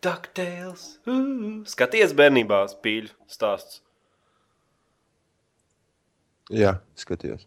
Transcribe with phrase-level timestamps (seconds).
[0.00, 0.96] Ducktails.
[1.04, 3.82] Uh, skaties bērnībā spīļu stāsts.
[6.50, 7.44] Jā, skatījos.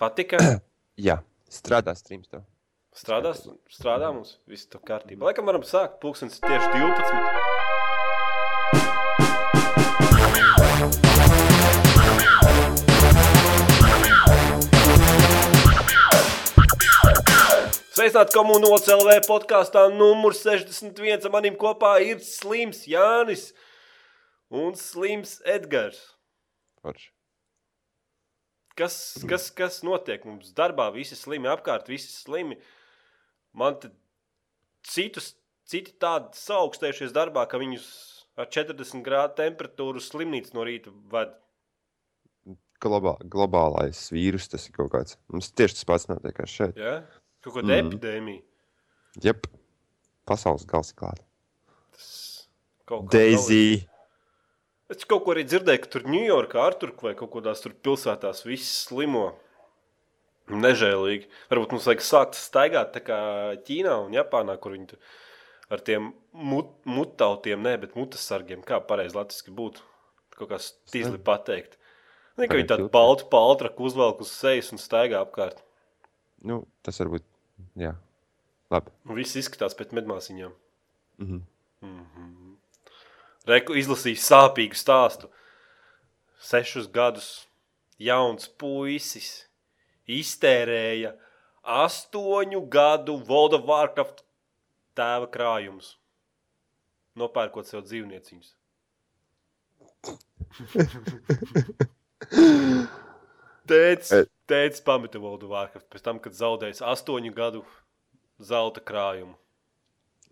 [0.00, 0.40] Patika?
[1.08, 1.20] Jā,
[1.52, 2.42] strādā streams tev.
[2.92, 5.24] Strādās, strādā mums, viss tur kārtībā.
[5.30, 9.01] Laikam varam sākt, pulkstens ir tieši 12.
[18.02, 21.28] Sveicināti komunāls LV podkāstā numur 61.
[21.30, 23.52] Manim kopā ir Slims Jānis
[24.50, 26.00] un Slims Edgars.
[26.82, 27.12] Forši.
[28.74, 28.96] Kas,
[29.30, 30.88] kas, kas notiek mums darbā?
[30.96, 32.58] Visi slimi apkārt, visi slimi.
[33.54, 33.92] Man te
[34.82, 35.36] citus,
[35.70, 37.86] citi tādi saaugstējušies darbā, ka viņus
[38.34, 41.38] ar 40 grādu temperatūru slimnīcu no rīta ved.
[42.82, 45.22] Globā, globālais vīrus tas ir kaut kāds.
[45.30, 46.74] Mums tieši tas pats notiek šeit.
[46.74, 47.04] Ja?
[47.42, 47.86] Kaut kāda mm.
[47.86, 48.42] Epidēmija.
[49.22, 49.46] Jep,
[50.28, 51.24] pasaules gals klāta.
[51.92, 52.10] Tas
[52.88, 53.82] kaut kā Daisy.
[54.92, 58.44] Es kaut ko arī dzirdēju, ka tur Ņujorkā, ar tur vai kaut kādās tur pilsētās
[58.44, 59.30] viss slimo.
[60.52, 61.28] Nežēlīgi.
[61.48, 63.18] Varbūt mums vajag sākt staigāt tā kā
[63.66, 64.98] Ķīnā un Japānā, kur viņi tur
[65.72, 69.84] ar tiem mut, mutautiem, ne, bet mutasargiem, kā pareizi latviski būtu.
[70.36, 71.78] Kaut kā stīzli pateikt.
[72.36, 75.62] Ne, ka viņi tādu baltu paltraku uzvelk uz sejas un staigā apkārt.
[76.48, 77.24] Nu, tas varbūt,
[77.78, 77.94] jā.
[78.72, 78.92] Labi.
[79.08, 80.52] Un viss izskatās pēc medmāsiņām.
[81.20, 81.38] Mhm.
[81.82, 82.54] Mhm.
[83.48, 85.28] Reku izlasīju sāpīgu stāstu.
[86.42, 87.46] Sešus gadus
[87.98, 89.46] jauns puisis
[90.10, 91.12] iztērēja
[91.62, 94.24] astoņu gadu Volda Warcraft
[94.98, 95.96] tēva krājumus.
[97.18, 98.54] Nopērkot sev dzīvnieciņus.
[103.68, 107.64] Tēcis, Tēcis pameta Voldu Warcraft pēc tam, kad zaudējis astoņu gadu
[108.42, 109.34] zelta krājumu.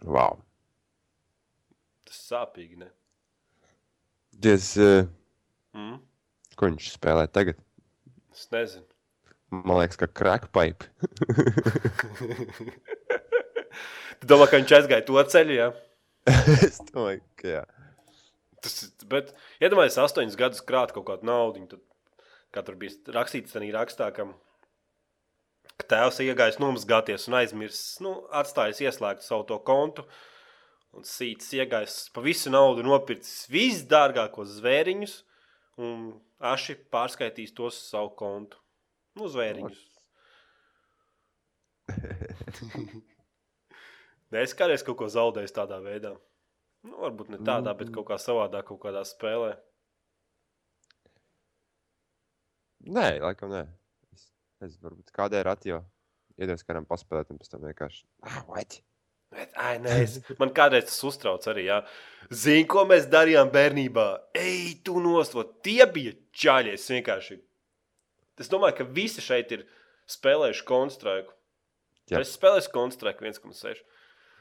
[0.04, 0.38] Wow.
[2.08, 2.90] Tas sāpīgi, ne?
[4.40, 5.08] Diez, uh,
[5.70, 6.00] Mm?
[6.58, 7.58] ko viņš spēlē tagad?
[8.34, 8.86] Es nezinu.
[9.50, 10.88] Man liekas, ka crackpipe.
[14.20, 15.68] Tu domā, ka viņš aizgāja to ceļu, jā?
[16.66, 17.62] es domāju, ka jā.
[18.60, 18.74] Tas,
[19.08, 19.30] bet,
[19.62, 21.62] iedomājieties, astoņus gadus krāt kaut kādu naudu.
[21.70, 21.80] Tad,
[22.54, 24.26] kā tur bija rakstīts, tādā rakstā, ka,
[25.76, 30.06] ka tēvs iegājis nomazgāties un aizmirsis, nu, atstājis ieslēgt savu to kontu.
[30.90, 35.12] Un sīts iegājis pa visu naudu, nopircis visdārgākos zvēriņus,
[35.86, 36.08] un
[36.50, 38.58] aši pārskaitīs tos uz savu kontu.
[39.18, 39.84] Nu, zvēriņus.
[44.30, 46.12] Nē, es kādreiz kaut ko zaudēju tādā veidā.
[46.86, 49.52] Nu, varbūt ne tādā, bet kaut kā savādāk, kaut kādā spēlē.
[52.90, 53.64] Nē, laikam nē.
[54.14, 54.28] Es,
[54.66, 55.82] es varbūt kādai ratio
[56.40, 58.02] iedos kādam paspēlēt, un pēc tam vienkārši.
[58.26, 58.80] Ah, what?
[59.30, 61.68] Bet, ai, nē, es, man kādreiz tas uztrauc arī.
[61.68, 61.82] Jā.
[62.34, 64.06] Zini, ko mēs darījām bērnībā?
[64.40, 66.74] Ej, tu nostot, tie bija čaļi.
[66.78, 67.38] Es vienkārši.
[68.40, 69.66] Es domāju, ka visi šeit ir
[70.10, 71.36] spēlējuši konstraiku.
[72.10, 72.24] Jā.
[72.24, 73.84] Es spēlēju konstraiku 1,6.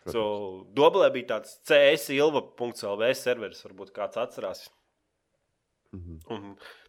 [0.10, 0.24] So,
[0.74, 4.64] Doblē bija tāds CS ilva.lv serveris, varbūt kāds atcerās.
[5.96, 6.20] Mhm.
[6.30, 6.44] Un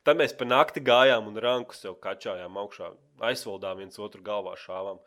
[0.04, 2.90] tad mēs pa nakti gājām un ranku sev kačājām augšā,
[3.30, 4.98] aizvaldām viens otru galvā šāvām.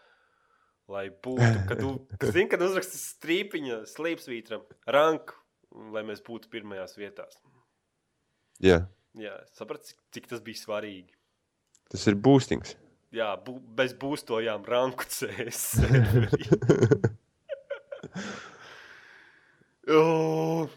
[0.89, 5.37] Lai būtu, kad, tu- zini, kad uzrakstīs strīpiņa slīpsvītram, ranku,
[5.93, 7.37] lai mēs būtu pirmajās vietās.
[8.63, 8.81] Jā,
[9.13, 11.13] Jā, sapratu, cik, cik tas bija svarīgi.
[11.93, 12.73] tas ir boostings.
[13.13, 15.59] Jā, bu, bez būstojām ranku CS.
[15.77, 16.47] serverī.
[19.93, 20.67] O,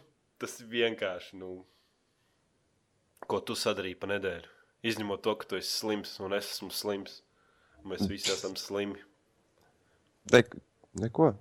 [0.41, 1.50] tas ir vienkārši, nu,
[3.28, 4.53] ko tu sadarīji pa nedēļu.
[4.87, 7.20] Izņemot to, ka tu esi slims un es esmu slims.
[7.87, 8.98] Mēs visi esam slimi.
[10.32, 10.42] Ne,
[10.98, 11.32] neko.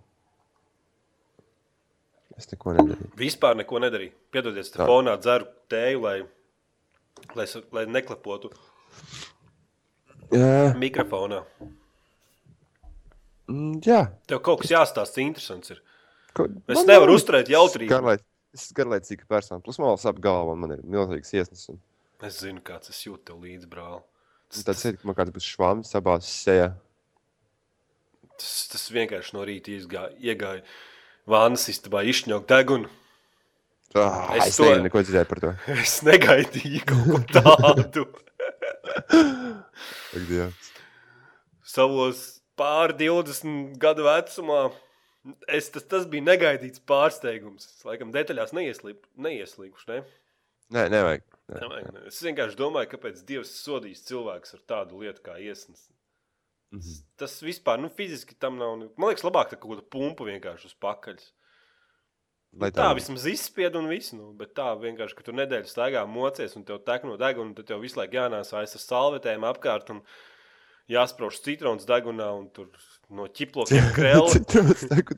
[2.38, 3.12] Es neko nedarīju.
[3.18, 4.14] Vispār neko nedarīju.
[4.34, 4.86] Piedodiet, Tā.
[4.90, 6.18] fonā dzeru tēju, lai,
[7.38, 7.46] lai,
[7.78, 8.52] lai neklepotu
[10.34, 11.44] Jā, mikrofonā.
[13.48, 14.02] mm, jā.
[14.28, 15.72] Tev kaut kas jāstāsta interesants.
[15.76, 15.82] Ir.
[16.36, 17.90] Ko, Es nevaru uzturēt jautrību.
[17.94, 18.26] Garlaicīga.
[18.56, 19.60] Es esmu garlaicīga persona.
[19.64, 21.68] Plus man vēl sāp galva, man ir milzīgs iesnas.
[21.74, 21.82] Un
[22.24, 24.00] Es zinu, kāds es jūtu tev līdzi, brāl.
[24.56, 26.70] un tāds ir, ka man kāds būs švams abās sejā.
[28.40, 30.64] Tas, tas vienkārši no rīta izgāja, iegāja
[31.28, 32.90] vānas istabā, izšņaukt degunu.
[33.96, 34.80] Ah, Es es to- to...
[34.84, 35.52] neko dzirdēju par to.
[35.84, 38.08] Es negaidīju kaut ko tādu.
[40.16, 40.72] Ak, Dievs.
[41.66, 42.24] Savos
[42.56, 44.62] pār 20 gadu vecumā
[45.48, 47.66] es, tas, tas bija negaidīts pārsteigums.
[47.78, 49.88] Es laikam detaļās neieslīp, neieslīguši.
[49.92, 50.00] Ne?
[50.76, 51.26] Nē, nevajag.
[51.52, 51.60] Nē.
[51.62, 52.04] Nevajag, ne?
[52.10, 55.88] Es vienkārši domāju, kāpēc Dievs sodīs cilvēkus ar tādu lietu kā iesnas.
[56.74, 56.96] Mhm.
[57.22, 58.78] Tas vispār, nu, fiziski tam nav.
[58.80, 61.20] ne- Man liekas, labāk tā kaut kāda pumpa vienkārši uz pakaļ.
[62.58, 64.14] Lai Tā vismaz izspied un viss.
[64.16, 67.68] Nu, bet tā vienkārši, ka tu nedēļu staigā mocies un tev tek no deguna, tad
[67.68, 70.02] tev visu laiku jānāsā aiz ar salvetēm apkārt un
[70.92, 72.68] jāsprauž citrons degunā un tur
[73.10, 73.92] no ķiplokiem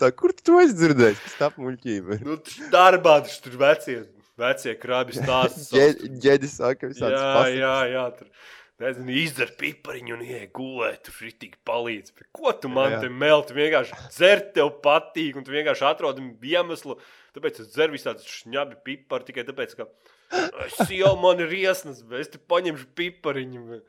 [0.02, 1.24] tā, kur tu dzirdējis?
[1.26, 2.18] Tas tā muļķība.
[2.20, 2.28] ir.
[2.28, 2.38] nu,
[2.74, 3.98] darbā taču tur vecie,
[4.40, 5.66] vecie krabi stāsta.
[5.74, 7.60] Ģe- Ģedi saka visādas Jā, pasakas.
[7.60, 8.06] jā, jā.
[8.20, 8.32] Tur.
[8.78, 12.12] Nezinu, izdara pipariņu un ienāk gulēt, tur rītīgi palīdz.
[12.14, 13.00] Bet ko tu man Jā.
[13.02, 13.56] te melti?
[13.58, 17.00] Vienkārši dzert tev patīk, un tu vienkārši atrod iemeslu.
[17.34, 19.88] Tāpēc es dzeru visādus šņabi pipari tikai tāpēc, ka
[20.68, 23.64] es jau man ir iesnas, bet es te paņemšu pipariņu.
[23.74, 23.82] Šādi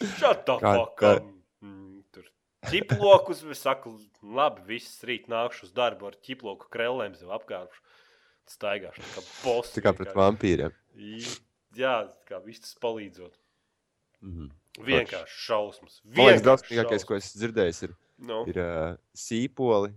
[0.00, 1.12] tā Kā- kā.
[1.62, 2.24] Mm, Tur
[2.70, 7.70] ķiplokus, es saku, labi, viss rīt nākšu uz darbu ar ķiploku krellēm sev apkārt.
[8.48, 9.72] Staigāšu kā boss.
[9.76, 10.72] Tā kā pret vampīriem.
[11.76, 13.32] Jā, kā viss tas palīdzot.
[14.22, 14.50] Mhm.
[14.82, 16.00] Vienkārši šausmas.
[16.06, 19.92] Vienkārši drausmīgākais, ko esmu dzirdējis, ir, Nu, ir uh, sīpoli,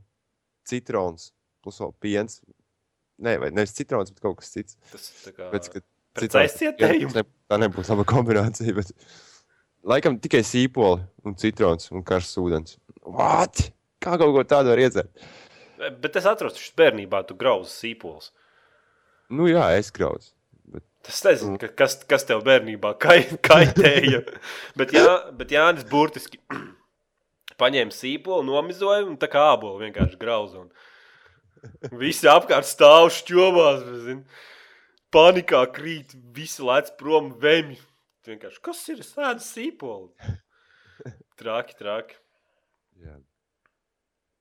[0.67, 1.29] citrons,
[1.63, 2.41] plus vēl piens.
[3.21, 4.75] Nē, vai nevis citrons, bet kaut kas cits.
[4.91, 5.79] tas tā kā Pēc, ka?
[6.79, 8.73] Jā, ne- Tā nebūs laba kombinācija.
[8.73, 8.91] Bet...
[9.85, 12.79] Laikam tikai sīpoli un citrons un karsts ūdens.
[13.05, 13.67] What?
[14.01, 15.11] Kā kaut ko tādu var iedzert?
[16.01, 18.31] Bet es atceros, ka bērnībā tu grauzi sīpols.
[19.29, 20.31] Nu jā, es grauzu.
[21.05, 24.23] Tas nezinu, ka, kas, kas tev bērnībā kai- kaitēja.
[24.79, 26.39] bet, jā, bet Jānis burtiski
[27.61, 30.65] paņēma sīpolu, nomizoja un tā kā ābolu vienkārši grauza.
[30.65, 33.85] Un visi apkārt stāv šķobās.
[35.13, 37.77] Panikā krīt, visi lec prom, vemj.
[38.29, 40.33] Vienkārši, kas ir sēdes sīpoli?
[41.39, 42.17] Traki, traki.
[43.03, 43.17] Jā.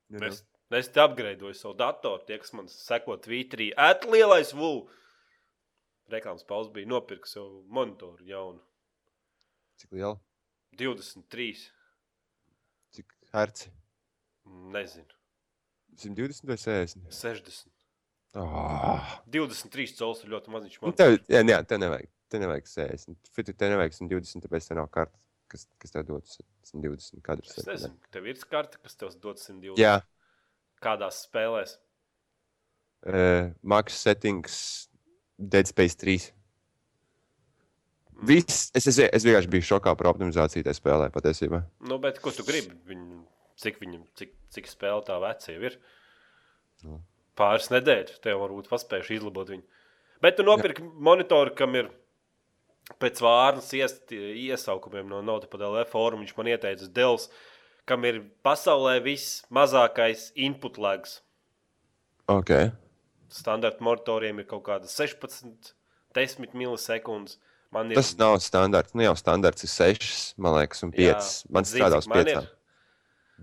[0.08, 0.28] Nu, nu.
[0.28, 0.42] Es,
[0.78, 2.22] es te apgraidoju savu datoru.
[2.28, 4.74] Tie, kas man seko Twitterī, ēt lielais vū.
[6.12, 8.62] Reklāmas pauzes bija nopirkt sev monitoru jaunu.
[9.80, 10.18] Cik liela?
[10.78, 11.64] 23.
[12.94, 13.72] Cik herci?
[14.74, 15.14] Nezinu,
[15.96, 17.08] 120 vai 60?
[17.10, 17.70] 60.
[18.34, 19.14] Oh.
[19.30, 20.76] 23 cels ir ļoti maziņš.
[20.80, 21.22] Nu, monitors.
[21.22, 22.10] tev, jā, jā, tev nevajag.
[22.34, 23.30] Tev nevajag 60.
[23.36, 25.20] Fitu, tev nevajag 120, tāpēc tev nav kartes,
[25.52, 26.26] kas, kas tev dod
[26.66, 27.54] 120 kadrus.
[27.62, 29.78] Es nezinu, tev ir karta, kas tev dod 120.
[29.78, 30.00] Jā,
[30.82, 31.76] Kādās spēlēs?
[33.06, 34.88] uh, Max settings,
[35.38, 36.32] Dead Space 3.
[38.24, 41.64] Viss, es, es, es vienkārši biju šokā par optimizāciju tajā spēlē patiesībā.
[41.86, 42.72] Nu, bet ko tu gribi?
[42.88, 43.24] Viņu,
[43.60, 45.76] cik viņam, cik, cik spēle tā vecā ir?
[46.86, 47.00] Nu.
[47.38, 49.66] Pāris nedēļas, tev varbūt paspējuši izlabot viņu.
[50.22, 51.90] Bet tu nopirki monitoru, kam ir
[53.00, 56.24] pēc vārnas iest, iesaukumiem no Notipadēlē fóruma.
[56.24, 57.28] Viņš man ieteica Dēls,
[57.88, 61.20] kam ir pasaulē vismazākais input lags.
[62.30, 62.52] Ok.
[63.32, 65.74] Standarta monitoriem ir kaut kāda 16,
[66.16, 67.38] 10 milisekundes.
[67.74, 68.94] Man ir Tas nav standarts.
[68.94, 71.02] Nu jau standarts ir 6, man liekas, un 5.
[71.02, 71.18] Jā,
[71.50, 72.30] Man strādā uz cik man 5.
[72.30, 72.50] ir?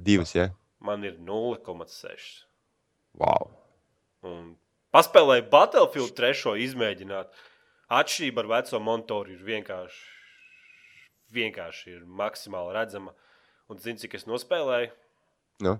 [0.07, 0.47] Divas, jā.
[0.79, 2.29] Man ir 0,6.
[3.19, 3.49] Wow.
[4.23, 4.53] Un
[4.95, 6.55] paspēlēju Battlefield 3.
[6.63, 7.27] izmēģināt.
[7.91, 10.03] Atšķirība ar veco monitoru ir vienkārši,
[11.35, 13.11] vienkārši ir maksimāli redzama.
[13.71, 14.91] Un zini, cik es nospēlēju?
[15.65, 15.75] Nu.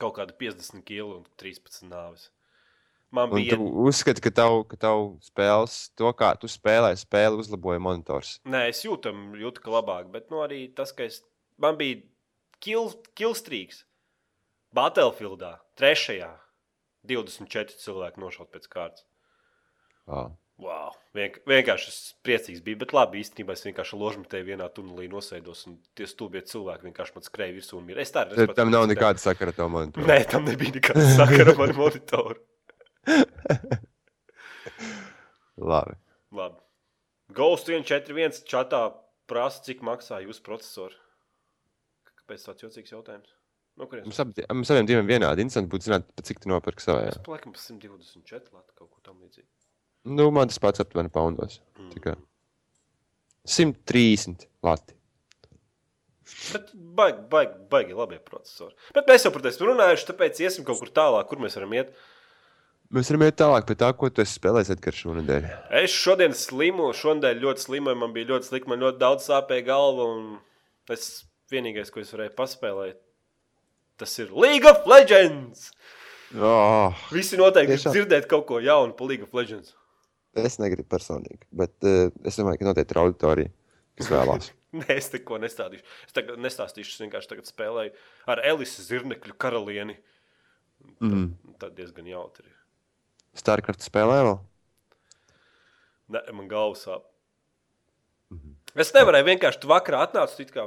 [0.00, 2.30] Kaut kāda 50 kg un 13 nāves.
[3.14, 3.54] Man Un bija.
[3.54, 8.38] tu uzskati, ka tavu, ka tavu spēles, to kā tu spēlē, spēli uzlaboja monitors.
[8.48, 11.20] Nē, es jūtu, jūtu ka labāk, bet nu, arī tas, ka es,
[11.60, 12.00] man bija
[12.64, 13.84] kill, killstrīks
[14.74, 16.32] Battlefieldā, trešajā.
[17.06, 19.04] 24 cilvēki nošaut pēc kārtas.
[20.08, 20.32] Wow.
[20.62, 20.92] Wow.
[21.14, 25.80] Vienk vienkārši es priecīgs biju, bet labi, īstenībā es vienkārši ložmetēju vienā tunelī nosēdos, un
[25.98, 28.02] tie stulbie cilvēki vienkārši man skrēja virsū un mirst.
[28.04, 30.06] Es tā Tad Tam nav nekāda sakara ar to monitoru.
[30.06, 32.38] Nē, tam nebija nekāda sakara ar manu monitoru.
[35.72, 35.98] Labi.
[36.34, 36.60] Labi.
[37.34, 38.84] Ghost 141 čatā
[39.30, 40.94] prasa, cik maksā jūsu procesori.
[42.22, 43.34] Kāpēc tāds jocīgs jautājums?
[43.74, 44.06] No kurienes?
[44.06, 45.42] Mums, abi, mums abiem diviem vienādi.
[45.42, 47.08] Interesanti būtu zināt, cik tu nopirki savā.
[47.10, 49.50] Es paliekam pa 124 lati kaut ko tam līdzīgu.
[50.04, 51.60] Nu, man tas pats aptuveni poundos.
[51.94, 52.14] Tikai
[53.44, 54.94] 130 lati.
[56.54, 58.72] Bet baigi, baigi, baigi labie procesori.
[58.96, 61.74] Bet mēs jau par to esam runājuši, tāpēc iesim kaut kur tālāk, kur mēs varam
[61.76, 61.92] iet.
[62.94, 65.46] Mēs varam iet tālāk pie tā, ko tu esi spēlējis Edgars šonadēļ.
[65.82, 70.08] Es šodien slimu, šodien ļoti slimoju, man bija ļoti slikti, man ļoti daudz sāpēja galva.
[70.16, 70.34] un
[70.92, 72.98] Es vienīgais, ko es varēju paspēlēt,
[74.00, 75.70] tas ir League of Legends.
[76.36, 77.94] Oh, Visi noteikti Tiešām?
[77.94, 79.72] dzirdēt kaut ko jaunu par League of Legends.
[80.40, 83.52] Es negribu personīgi, bet uh, es domāju, ka noteikti ir auditorija,
[84.00, 84.50] kas vēlās.
[84.80, 85.84] Nē, es neko nestāstīšu.
[86.08, 87.92] Es tagad nestāstīšu, es vienkārši tagad spēlēju
[88.34, 89.94] ar Elisu Zirnekļu karalieni.
[90.98, 91.28] Mm.
[91.62, 92.48] Tad diezgan jautri.
[93.38, 94.36] Starcraft spēlē vēl?
[96.14, 97.06] Nē, man galva sāp.
[98.34, 98.58] Mhm.
[98.74, 100.66] Es nevarēju vienkārši tu vakarā atnākt, it kā,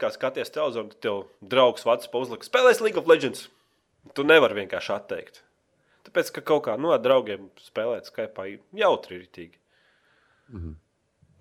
[0.00, 2.46] kā skaties televizoru, tad tev draugs vats pauzlika.
[2.46, 3.48] Spēlēs League of Legends.
[4.12, 5.40] Tu nevari vienkārši atteikt.
[6.04, 9.60] Tāpēc, ka kaut kā nu, ar draugiem spēlēt Skype jautri ir tīk.
[10.50, 10.74] Mm -hmm.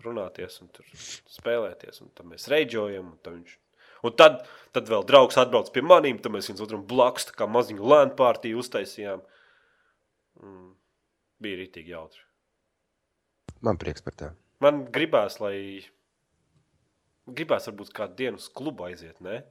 [0.04, 0.86] Runāties un tur
[1.32, 3.12] spēlēties, un tad mēs reģojam.
[3.12, 3.58] Un tad, viņš...
[4.04, 7.84] un tad, tad vēl draugs atbrauc pie maniem, tad mēs viens otram blakus kā maziņu
[7.84, 9.22] lēnu pārtīju uztaisījām.
[10.44, 10.76] Mm.
[11.40, 12.22] Bija rītīgi jautri.
[13.62, 14.34] Man prieks par tā.
[14.60, 15.84] Man gribās, lai
[17.28, 19.44] gribās varbūt kādu dienu uz klubu aiziet, ne?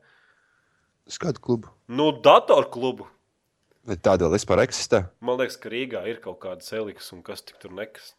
[1.08, 1.72] Uz kādu klubu?
[1.88, 3.08] Nu, datoru klubu.
[3.88, 5.02] Vai tāda vēl vispār eksistē?
[5.24, 8.12] Man liekas, ka Rīgā ir kaut kāda eliks un kas tik tur nekas.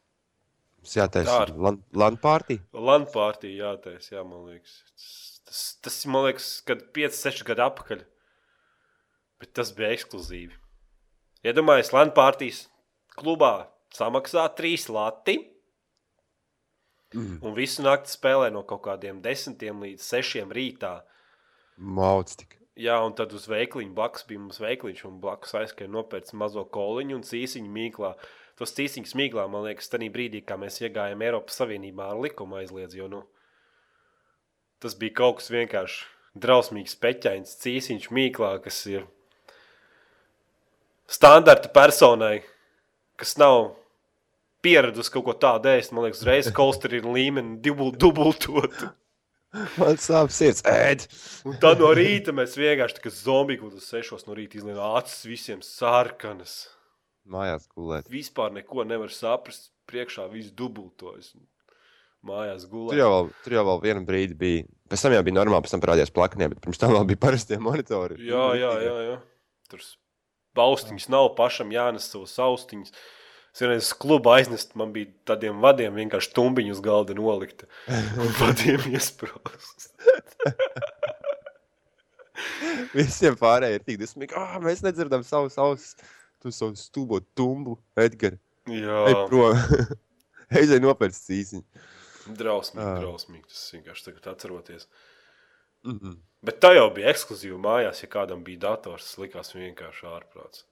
[0.83, 2.57] Mums jātaisa land pārtī.
[2.75, 4.81] Land pārtī jātaisa, jā, man liekas.
[5.47, 8.03] Tas, tas man liekas, kad 5-6 gadu atpakaļ.
[9.39, 10.57] Bet tas bija ekskluzīvi.
[11.47, 12.59] Iedomājieties, land pārtīs
[13.15, 15.37] klubā samaksā 3 lati.
[17.13, 17.39] Mm.
[17.45, 20.97] Un visu nakti spēlē no kaut kādiem 10 līdz 6 rītā.
[21.77, 22.57] Mauts tik.
[22.79, 27.19] Jā, un tad uz veikliņu blakus bija mums veikliņš, un blakus aizskrēja nopērts mazo koliņu
[27.19, 28.15] un cīsiņu mīklā.
[28.57, 32.95] Tos cīsiņus mīklā, man liekas, tajā brīdī, kā mēs iegājām Eiropas Savienībā ar likumu aizliedz,
[32.97, 33.21] jo, nu,
[34.81, 36.01] tas bija kaut kas vienkārši
[36.41, 39.05] drausmīgs peķains cīsiņš mīklā, kas ir
[41.05, 42.41] standarta personai,
[43.21, 43.75] kas nav
[44.65, 48.81] pieradusi kaut ko tādu ēst, man liekas, uzreiz kolsterīna līmeni dubultot.
[49.79, 51.05] Man sāp sirds, ēd.
[51.45, 55.61] Un tad no rīta mēs vienkārši kā zombiji, kas sešos no rīta izlien acis visiem
[55.65, 56.63] sarkanas.
[57.29, 58.09] Mājās gulēt.
[58.11, 61.31] Vispār neko nevar saprast, priekšā viss dubultojas.
[62.23, 62.95] Mājās gulēt.
[62.95, 64.65] Tur jau, vēl, tur jau vēl vienu brīdi bija.
[64.91, 67.59] Pēc tam jau bija normāli, pēc tam parādījās plaknie, bet pirms tam vēl bija parastie
[67.61, 68.19] monitori.
[68.25, 68.95] Jā, jā, jā.
[69.09, 69.17] jā.
[69.71, 69.83] Tur
[70.57, 72.95] baustiņas nav, pašam jānes savus austiņus.
[73.53, 77.67] Es vienreiz klubu aiznest, man bija tādiem vadiem vienkārši tumbiņu uz galda nolikta.
[77.85, 79.91] Un vadiem iesprāst.
[82.97, 84.33] Visiem pārējiem ir tik dusmīgi.
[84.37, 85.93] Ah, mēs nedzirdam savus ausis.
[86.41, 88.39] Tu savu stūbo tumbu, Edgar.
[88.67, 89.03] Jā.
[89.11, 89.61] Ej prom.
[90.57, 91.85] Eizai nopērts cīsiņu.
[92.33, 93.01] Drausmīgi, ah.
[93.03, 93.47] drausmīgi.
[93.53, 94.89] Tas vienkārši tagad atceroties.
[95.85, 96.19] Mm -hmm.
[96.43, 100.65] Bet tā jau bija ekskluzīva mājās, ja kādam bija dators, tas likās vienkārši ārprāts.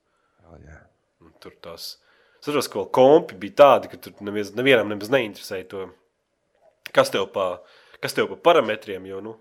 [0.47, 0.87] Oh, yeah.
[1.21, 1.99] Un tur tas
[2.41, 5.83] Es saprotu, ka kompi bija tādi, ka tur nevies, nevienam nemaz neinteresēja to,
[6.89, 7.51] kas tev pa,
[8.01, 9.35] kas tev pa parametriem, jo, nu,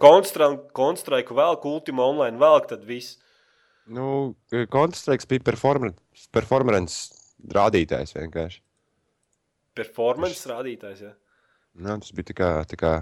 [0.00, 3.20] Counter-Strike vēl, Ultima Online vēl, tad viss.
[3.90, 7.20] Nu, Counter-Strike bija performance, performance
[7.54, 8.62] rādītājs vienkārši.
[9.78, 10.50] Performance Š...
[10.50, 11.14] rādītājs, jā.
[11.78, 12.92] Nu, tas bija tā kā, tā kā,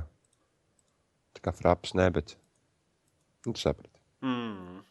[1.39, 2.37] tā kā fraps, ne, bet,
[3.47, 3.95] nu, tu saprati.
[4.21, 4.83] Mm.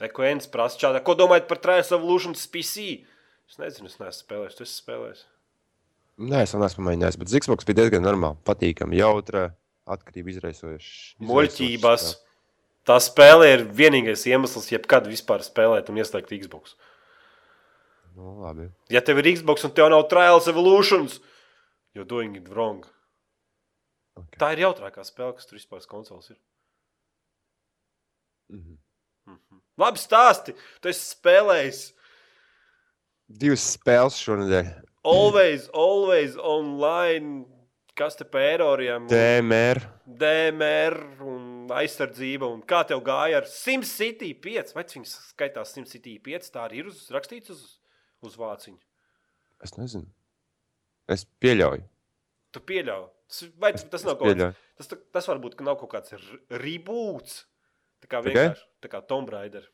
[0.00, 3.04] Ekoens prasa čādā, ko domājat par Trials Evolution PC?
[3.50, 5.22] Es nezinu, es neesmu spēlējis, tu esi spēlējis.
[6.20, 9.48] Nē, es vēl neesmu pamēģinājis, bet Zigzbox bija diezgan normāli, patīkami, jautra,
[9.90, 10.92] atkarība izraisoša.
[11.24, 12.06] Muļķības.
[12.88, 16.76] Tā spēle ir vienīgais iemesls, jebkad vispār spēlēt un ieslēgt Xbox.
[18.16, 18.70] Nu, labi.
[18.92, 21.20] Ja tev ir Xbox un tev nav Trials Evolutions,
[21.94, 22.86] you're doing it wrong.
[24.16, 24.40] Okay.
[24.40, 26.38] Tā ir jautrākā spēle, kas tur vispār konsoles ir.
[28.50, 28.79] Mm -hmm.
[29.80, 30.54] Labi, stāsti.
[30.82, 31.80] Tu esi spēlējis.
[33.40, 34.68] Divas spēles šonadēļ.
[35.08, 37.46] Always, always online.
[37.96, 39.06] Kas te par eroriem?
[39.10, 39.80] DMR.
[40.20, 40.96] DMR
[41.26, 42.48] un aizsardzība.
[42.48, 44.74] Un kā tev gāja ar SimCity 5?
[44.76, 46.50] Vai viņas skaitās SimCity 5?
[46.54, 47.64] Tā arī ir uz, rakstīts uz,
[48.24, 48.80] uz vāciņu.
[49.64, 50.08] Es nezinu.
[51.10, 51.84] Es pieļauju.
[52.54, 53.08] Tu pieļauj.
[53.62, 54.64] Vai tas nav kaut kāds?
[54.80, 56.16] Tas, tas varbūt ka nav kaut kāds
[56.62, 57.44] reboots.
[58.00, 59.66] Tā kā vienkārši tā kā Tomb Raider.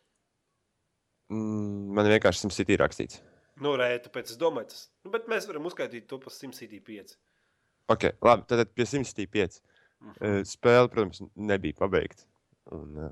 [1.33, 3.23] Mm, man vienkārši SimCity rakstīts.
[3.63, 4.83] Nu, rē, tāpēc es domāju, tas.
[5.05, 7.17] Nu, bet mēs varam uzskaitīt to par SimCity 5.
[7.95, 9.61] Ok, labi, tad pie SimCity 5.
[9.97, 10.45] Mm -hmm.
[10.45, 12.23] Spēle, protams, nebija pabeigta.
[12.71, 13.11] Un, eh,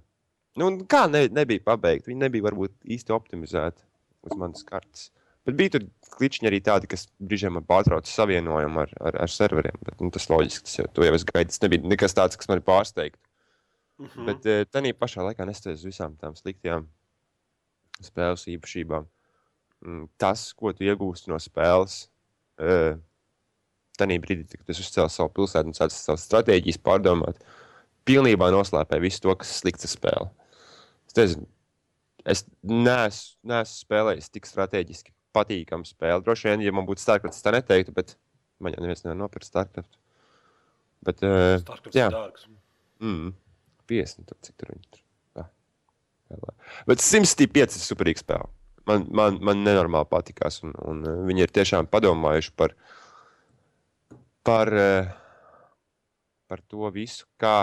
[0.60, 2.10] nu, kā ne, nebija pabeigta?
[2.10, 3.82] Viņa nebija varbūt īsti optimizēta
[4.22, 5.10] uz manas kartes.
[5.44, 9.76] Bet bija tur kliķiņi arī tādi, kas brīžiem pārtrauca savienojumu ar, ar, ar serveriem.
[9.84, 11.48] Bet, nu, tas loģiski, tas jau jau es gaidu.
[11.52, 13.20] Tas nebija nekas tāds, kas man pārsteigtu.
[13.98, 14.26] Mm -hmm.
[14.26, 16.88] Bet uh, tā pašā laikā neskatoties uz visām tām sliktajām
[18.02, 19.06] spēles īpašībām,
[19.84, 22.08] mm, tas, ko tu iegūsti no spēles,
[22.58, 22.98] uh,
[23.98, 27.38] tajā brīdī, kad es uzcēlu savu pilsētu un sāku savas stratēģijas pārdomāt,
[28.04, 30.30] pilnībā noslēpēja visu to, kas ir slikts ar spēli.
[31.06, 31.46] Es nezinu,
[32.24, 36.24] es neesmu, neesmu spēlējis tik strateģiski patīkamu spēli.
[36.24, 38.16] Droši vien, ja man būtu Starcraft, tā neteiktu, bet
[38.62, 39.98] man jau neviens nevar nopirkt Starcraft.
[41.04, 42.08] Bet, uh, Starcraft jā.
[42.10, 42.46] ir dārgs.
[43.02, 43.32] Mm.
[43.90, 45.00] 50, tad cik tur viņi tur.
[45.36, 45.46] Jā.
[46.88, 48.50] Bet 105 ir superīga spēle.
[48.88, 52.74] Man, man, man nenormāli patīkās, un, un uh, viņi ir tiešām padomājuši par,
[54.44, 55.08] par, uh,
[56.50, 57.54] par to visu, kā,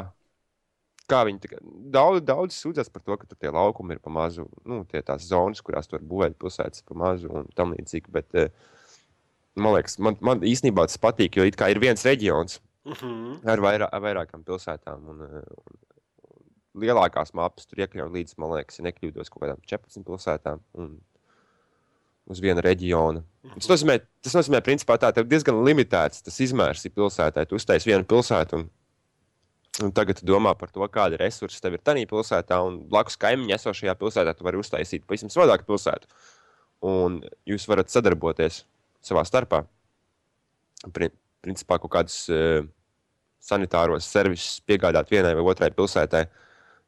[1.12, 1.60] kā viņi tikai
[1.94, 5.62] daudz, daudz sūdzas par to, ka tie laukumi ir pa mazu, nu, tie tās zonas,
[5.62, 8.10] kurās tur būvēt pilsētas pa mazu un tam līdzīgi.
[8.18, 8.50] Bet, eh,
[9.62, 13.50] man liekas, man, man īstenībā tas patīk, jo it kā ir viens reģions Mm -hmm.
[13.52, 15.10] ar, vairā, vairākām pilsētām.
[15.10, 15.76] Un, un
[16.78, 20.62] lielākās mapas tur iekļauj līdz, man liekas, ja nekļūdos kaut kādām 14 pilsētām.
[20.80, 21.00] Un,
[22.32, 23.24] Uz viena reģiona.
[23.58, 27.48] Tas nozīmē, tas nozīmē principā, tā ir diezgan limitēts tas izmērs ir pilsētai.
[27.50, 28.68] Tu uztaisīji vienu pilsētu, un,
[29.82, 33.96] un tagad domā par to, kāda resursa tev ir tajā pilsētā, un blakus kaimiņā esošajā
[34.00, 36.08] pilsētā tu vari uztaisīt pavisam savādāku pilsētu.
[36.88, 37.18] Un
[37.50, 38.62] jūs varat sadarboties
[39.04, 39.66] savā starpā.
[40.94, 41.10] Pri,
[41.42, 42.62] principā kaut kādus uh,
[43.42, 46.28] sanitāros servisus piegādāt vienai vai otrai pilsētai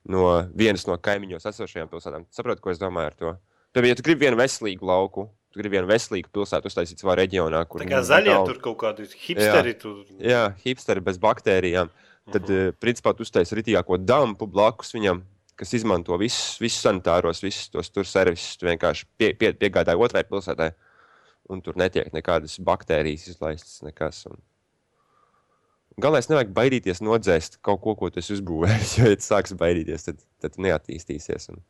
[0.09, 2.27] no vienas no kaimiņos esošajām pilsētām.
[2.33, 3.33] Saprotu, ko es domāju ar to?
[3.73, 7.63] Piemēram, ja tu gribi vienu veselīgu lauku, tu gribi vienu veselīgu pilsētu uztaisīt savā reģionā,
[7.69, 9.75] kur Tā kā zaļie tur kaut kādi hipsteri.
[9.79, 10.03] Tur...
[10.21, 11.91] Jā, hipsteri bez baktērijām.
[12.31, 12.75] Tad, uh -huh.
[12.79, 15.23] principā, tu uztaisīji rītīgāko dampu blakus viņam,
[15.59, 18.57] kas izmanto visus, visus sanitāros, visus tos tur servisus.
[18.57, 20.71] Tu vienkārši pie, pie, piegādāji otrai pilsētai,
[21.49, 23.81] un tur netiek nekādas baktērijas izlaistas.
[23.81, 24.39] Nekas, un...
[26.01, 28.93] Galvenais nevajag baidīties nodzēst kaut ko, ko tu esi uzbūvējis.
[28.99, 31.49] Jo, ja tu sāksi baidīties, tad, tad neattīstīsies.
[31.53, 31.63] Un...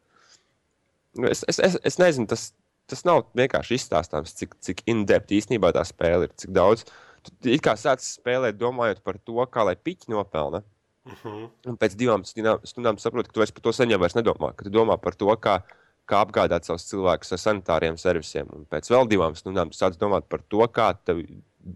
[1.20, 2.52] Nu, es, es, es, es nezinu, tas,
[2.90, 6.38] tas nav vienkārši izstāstāms, cik, cik in-depth īstenībā tā spēle ir.
[6.40, 6.88] Cik daudz
[7.24, 10.64] tu it kā sāc spēlēt, domājot par to, kā lai piķi nopelna.
[11.04, 11.50] Uh -huh.
[11.68, 14.56] Un pēc divām stundām, stundām saproti, ka tu vairs par to sen jau nedomā.
[14.56, 15.62] Ka tu domā par to, kā,
[16.08, 18.48] kā apgādāt savus cilvēkus ar sanitāriem servisiem.
[18.54, 21.24] Un pēc vēl divām stundām tu sāc domāt par to, kā tev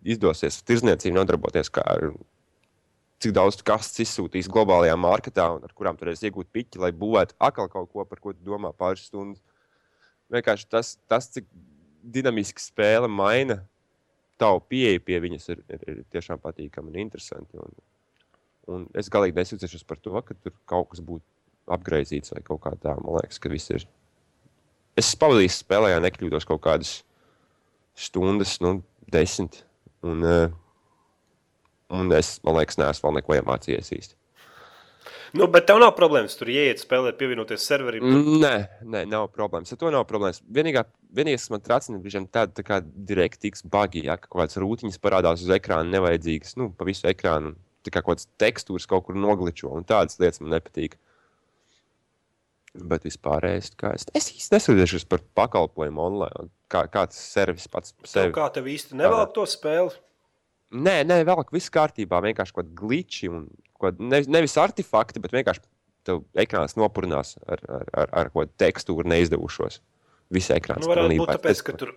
[0.04, 1.70] izdosies tirzniecību nodarboties.
[1.86, 2.14] Ar,
[3.24, 7.70] cik daudz kastes izsūtīs globālajā marketā un ar kurām varēs iegūt piķi, lai būvētu atkal
[7.72, 9.42] kaut ko, par ko domā pāris stundas.
[10.34, 11.48] Vienkārši tas, tas cik
[12.04, 13.62] dinamiski spēle maina
[14.38, 17.58] tavu pieeju pie viņas, ir, ir, ir tiešām patīkami un interesanti.
[17.58, 17.74] Un,
[18.74, 21.26] un es galīgi nesūdzēšos par to, ka tur kaut kas būtu
[21.74, 22.94] apgaizīts vai kaut kā tā.
[23.02, 23.88] Man liekas, ka viss ir.
[24.98, 27.00] Es pavadīju spēlē, ja nekļūdos kaut kādas
[27.98, 28.80] stundas, nu,
[29.14, 29.64] desmit.
[30.06, 30.54] Un, uh,
[31.94, 34.18] un es, man liekas, neesmu vēl neko iemācījies īsti.
[35.36, 38.06] Nu, bet tev nav problēmas tur ieiet, spēlēt, pievienoties serverim.
[38.06, 38.54] Mm, Nē,
[38.88, 39.74] nē, nav problēmas.
[39.74, 40.40] Ar to nav problēmas.
[40.56, 44.60] Vienīgā, vienīgais, kas man tracina, ir tāda tā kā direktīvs bagi, ja ka kaut kādas
[44.64, 47.58] rūtiņas parādās uz ekrāna nevajadzīgas, nu, pa visu ekrānu.
[47.84, 50.98] Tā kā kaut kādas tekstūras kaut kur nogličo, un tādas lietas man nepatīk.
[52.78, 58.36] Bet vispārējais, kā es, es īsti nesūdzēšos par pakalpojumu online, kā, kāds servis pats sevi.
[58.36, 59.96] Kā tev īsti nevēl to spēli?
[60.76, 62.20] Nē, nē, vēl kaut viss kārtībā.
[62.26, 63.46] Vienkārši kaut kāda glitči un
[63.80, 65.64] kaut ne, nevis artefakti, bet vienkārši
[66.08, 69.80] tev ekrāns nopurinās ar, ar, ar, ar kaut kādu tekstūru neizdevušos.
[70.34, 71.94] Viss ekrāns Nu, varētu būt tāpēc, ka tur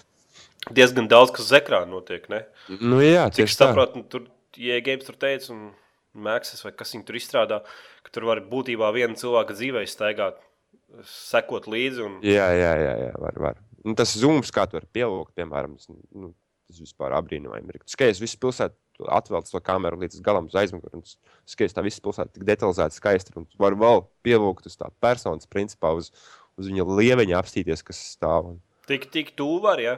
[0.78, 2.24] diezgan daudz kas uz ekrāna notiek.
[2.32, 2.46] Ne?
[2.80, 5.74] Nu, jā, Cik es saprotu, nu, tur Jēgabs tur teica, un
[6.16, 7.60] Mēksis vai kas viņi tur izstrādā,
[8.06, 10.38] ka tur var būtībā viena cilvēka dzīvē staigāt,
[11.04, 12.06] sekot līdzi.
[12.06, 12.14] Un...
[12.24, 13.60] Jā, jā, jā, jā var, var.
[13.84, 15.76] Un tas zūms, kā tu vari pielūgt, piemēram,
[16.16, 16.32] nu,
[16.66, 17.84] tas vispār apbrīnojami ir.
[17.88, 21.02] Skaties, visu pilsētu atvelc to kameru līdz galam uz aizmuguri.
[21.48, 23.34] Skaties, tā visa pilsēta tik detalizēta, skaista.
[23.38, 26.12] Un tu vari vēl pielūgt uz tā personas principā, uz,
[26.58, 28.54] uz viņa lieveņa apstīties, kas stāv.
[28.54, 29.96] Un, Tik, tik tuvu var, ja?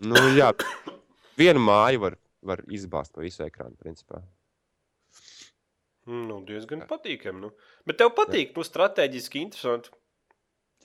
[0.00, 0.48] nu, jā,
[1.36, 4.22] vienu māju var, var izbāzt pa visu ekrānu, principā.
[6.06, 7.42] Nu, diezgan patīkami.
[7.42, 7.50] Nu.
[7.86, 9.92] Bet tev patīk, nu, strateģiski interesanti.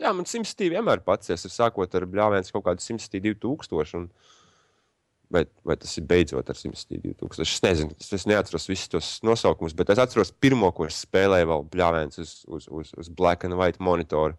[0.02, 1.46] Jā, man simtstī vienmēr pacies.
[1.46, 4.00] Ir sākot ar bļāvienu kaut kādu simtstī 2000.
[4.00, 4.08] Un...
[5.32, 7.40] Vai, vai tas ir beidzot ar 102,000?
[7.46, 11.48] Es nezinu, es, es neatceros visus tos nosaukumus, bet es atceros pirmo, ko es spēlēju,
[11.48, 14.36] vēl bļāviens uz, uz, uz, uz black and white monitoru,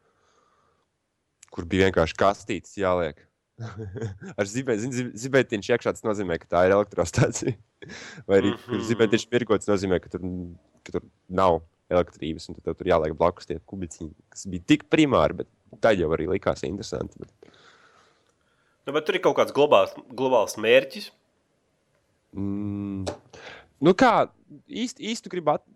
[1.53, 3.25] kur bija vienkārši kastītes jāliek.
[4.39, 7.57] ar zibētiņu zibē, iekšā tas nozīmē, ka tā ir elektrostācija.
[8.29, 8.61] Vai arī mm.
[8.67, 8.85] -hmm.
[8.91, 10.25] zibētiņš mirgots nozīmē, ka tur,
[10.85, 11.61] ka tur nav
[11.93, 15.51] elektrības, un tad tur jāliek blakus tie kubiciņi, kas bija tik primāri, bet
[15.85, 17.21] tā jau arī likās interesanti.
[17.21, 17.53] Bet...
[18.87, 21.11] Nu, bet tur ir kaut kāds globāls, globāls mērķis.
[22.35, 23.05] Mm,
[23.85, 24.13] nu kā
[24.67, 25.69] īsti, īsti gribētu,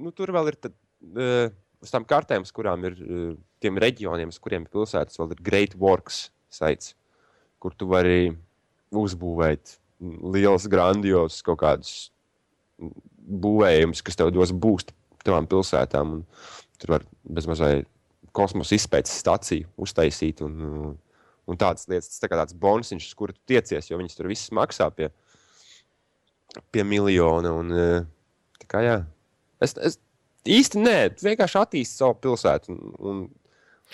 [0.00, 0.76] nu, tur vēl ir tad,
[1.12, 1.50] uh,
[1.84, 6.28] uz tām kartēm, kurām ir uh, tiem reģioniem, kuriem ir pilsētas, vēl ir Great Works
[6.52, 6.94] sites,
[7.60, 8.32] kur tu vari
[8.94, 9.76] uzbūvēt
[10.34, 11.94] liels, grandios kaut kādus
[13.24, 14.92] būvējumus, kas tev dos būst
[15.24, 16.18] tavām pilsētām.
[16.18, 17.88] Un tur var bezmazliet
[18.34, 20.60] kosmosa izpētes staciju uztaisīt un,
[21.50, 22.10] un tādas lietas.
[22.12, 25.10] Tas tā kā tāds bonusiņš, uz kuru tu tiecies, jo viņas tur viss maksā pie,
[26.74, 27.54] pie miljona.
[27.60, 27.72] Un,
[28.62, 28.98] tā kā, jā.
[29.64, 29.98] es, es
[30.44, 32.74] īsti nē, tu vienkārši attīsti savu pilsētu.
[32.74, 33.24] Un, un,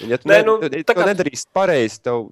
[0.04, 2.28] un ja tu, Nē, ne, nu, ja kā- nedarīsi pareizi, tev.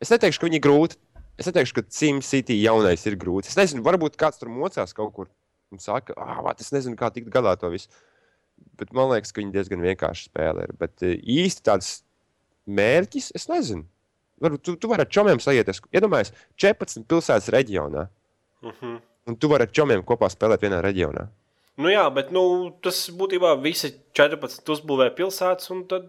[0.00, 1.00] Es neteikšu, ka viņi ir grūti.
[1.40, 3.48] Es neteikšu, ka SimCity jaunais ir grūts.
[3.52, 5.28] Es nezinu, varbūt kāds tur mocās kaut kur
[5.72, 7.88] un saka, ah, vāt, es nezinu, kā tikt galā ar to visu.
[8.76, 10.66] bet man liekas, ka viņi diezgan vienkārši spēlē.
[10.80, 12.02] Bet eh, īsti tāds
[12.68, 13.86] mērķis, es nezinu.
[14.40, 15.82] Varbūt tu, tu vari ar čomiem sajieties.
[15.92, 18.06] Iedomājieties, 14 pilsētas reģionā.
[18.62, 19.00] Uh -huh.
[19.28, 21.28] Un tu vari ar čomiem kopā spēlēt vienā reģionā.
[21.76, 26.04] Nu jā, bet nu, tas būtībā visi 14 uzbūvē pilsētas un tad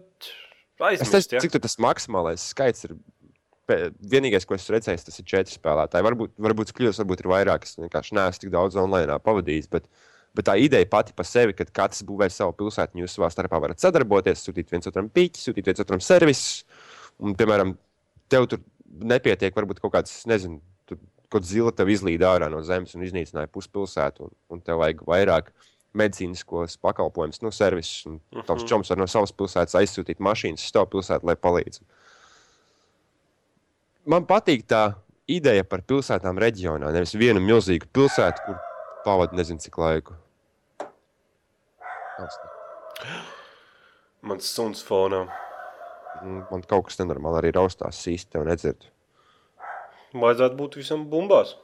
[0.80, 1.12] Es aizmirst.
[1.12, 1.40] nezinu, Ja?
[1.40, 2.96] cik tas maksimālais skaits ir.
[3.68, 6.02] Vienīgais, ko esmu redzējis, tas ir četri spēlētāji.
[6.04, 7.62] Varbūt, varbūt es kļūdos, varbūt ir vairāk.
[7.62, 9.68] Es vienkārši neesmu tik daudz online pavadījis.
[9.70, 9.86] Bet,
[10.34, 13.80] bet tā ideja pati par sevi, kad katrs būvē savu pilsētu, jūs savā starpā varat
[13.80, 16.64] sadarboties, sūtīt viens otram pīķi, sūtīt viens otram servisus.
[17.22, 17.76] Un, piemēram,
[18.32, 18.62] tev tur
[19.12, 20.98] nepietiek, varbūt kaut kāds, nezinu, tur
[21.32, 25.52] kaut zila tev izlīd ārā no zemes un iznīcināja puspilsētu, un, un tev vajag vairāk
[25.96, 28.06] medicīniskos pakalpojumus, no servisus.
[28.08, 28.18] Un
[28.48, 28.68] tavs Mhm.
[28.70, 31.84] čoms var no savas pilsētas aizsūtīt mašīnas uz tavu pilsētu, lai palīdzētu.
[34.08, 34.94] Man patīk tā
[35.28, 36.88] ideja par pilsētām reģionā.
[36.92, 38.56] Nevis vienu milzīgu pilsētu, kur
[39.04, 40.16] pavadīja nezinu cik laiku.
[44.22, 45.26] Mans suns fonā.
[46.22, 48.88] Mm, Man kaut kas nenormāli arī raustās, īsti tev nedzird.
[50.12, 51.56] Vajadzētu būt visam bumbās.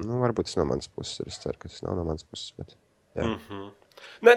[0.00, 1.30] Nu, varbūt tas no manas puses ir.
[1.30, 2.50] Es ceru, ka tas nav no manas puses.
[2.58, 2.74] Bet...
[3.14, 3.28] Jā.
[3.28, 3.68] Mhm.
[4.26, 4.34] Ne,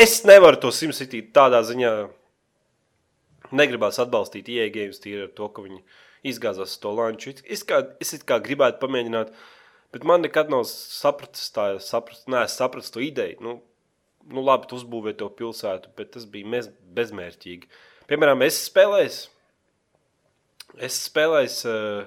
[0.00, 1.92] es nevaru to simsitīt tādā ziņā.
[3.58, 5.82] Negribās atbalstīt ieejas tīri ar to, ka viņi
[6.28, 7.32] izgāzās to lanču.
[7.44, 9.30] Es, kā, es kā gribētu pamēģināt,
[9.94, 13.38] bet man nekad nav sapratis tā, saprast, nē, es sapratu to ideju.
[13.44, 13.54] Nu,
[14.34, 17.70] nu labi, tu uzbūvēji to pilsētu, bet tas bija mez, bezmērķīgi.
[18.08, 19.16] Piemēram, es spēlēju,
[20.86, 22.06] es spēlēju uh,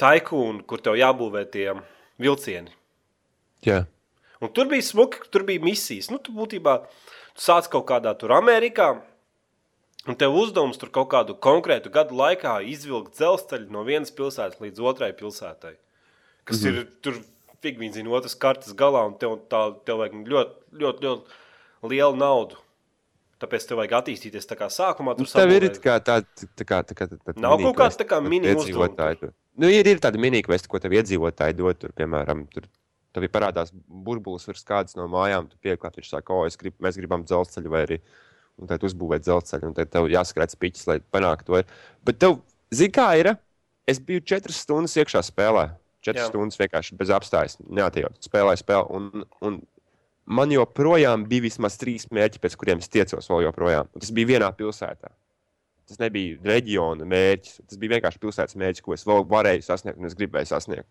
[0.00, 1.68] taikūnu, kur tev jābūvē tie
[2.20, 2.72] vilcieni.
[3.66, 3.84] Jā.
[4.40, 6.08] Un tur bija smuki, tur bija misijas.
[6.10, 8.94] Nu, tu būtībā tu sāc kaut kādā tur Amerikā,
[10.08, 14.82] un tev uzdevums tur kaut kādu konkrētu gadu laikā izvilkt dzelzceļu no vienas pilsētas līdz
[14.92, 15.76] otrai pilsētai.
[16.48, 16.80] Kas mm -hmm.
[16.80, 17.20] ir tur,
[17.60, 22.16] fig viņi zina, otras kartes galā, un tev, tā, tev vajag ļoti, ļoti, ļoti lielu
[22.16, 22.56] naudu.
[23.40, 25.14] Tāpēc tev vajag attīstīties tā kā sākumā.
[25.16, 26.26] Nu, tur tev ir it kā tāda
[26.58, 29.20] tā kā, tā kā, tā, tā Nav kaut mini-quest, tā kā ko mini iedzīvotāji uzdevumi
[29.22, 31.78] tur- Nu, ir, ir tāda mini-quest, ko tev iedzīvotāji dod.
[31.80, 32.68] Tur, piemēram, tur
[33.16, 35.48] tev ir parādās burbulis virs kādas no mājām.
[35.48, 38.00] Tu pieklāt, viņš saka, o, grib, mēs gribam dzelzceļu vai arī.
[38.60, 41.62] Un tad uzbūvēt dzelzceļu, un tad tev jāskrēc piķis, lai panāktu to.
[42.04, 43.34] Bet tev, zini, kā ir?
[43.88, 45.70] Es biju četras stundas iekšā spēlē.
[46.04, 46.28] Četras Jā.
[46.28, 47.56] stundas vienkārši bez apstājas.
[47.64, 48.86] Neatījot, spēlēju spēli.
[48.96, 49.56] Un, un
[50.30, 53.90] man joprojām bija vismaz trīs mērķi, pēc kuriem es tiecos vēl joprojām.
[53.98, 55.10] Tas bija vienā pilsētā.
[55.90, 57.60] Tas nebija reģiona mērķis.
[57.66, 60.86] Tas bija vienkārši pilsētas mērķis, ko es vēl varēju sasniegt un es gribēju sasniegt.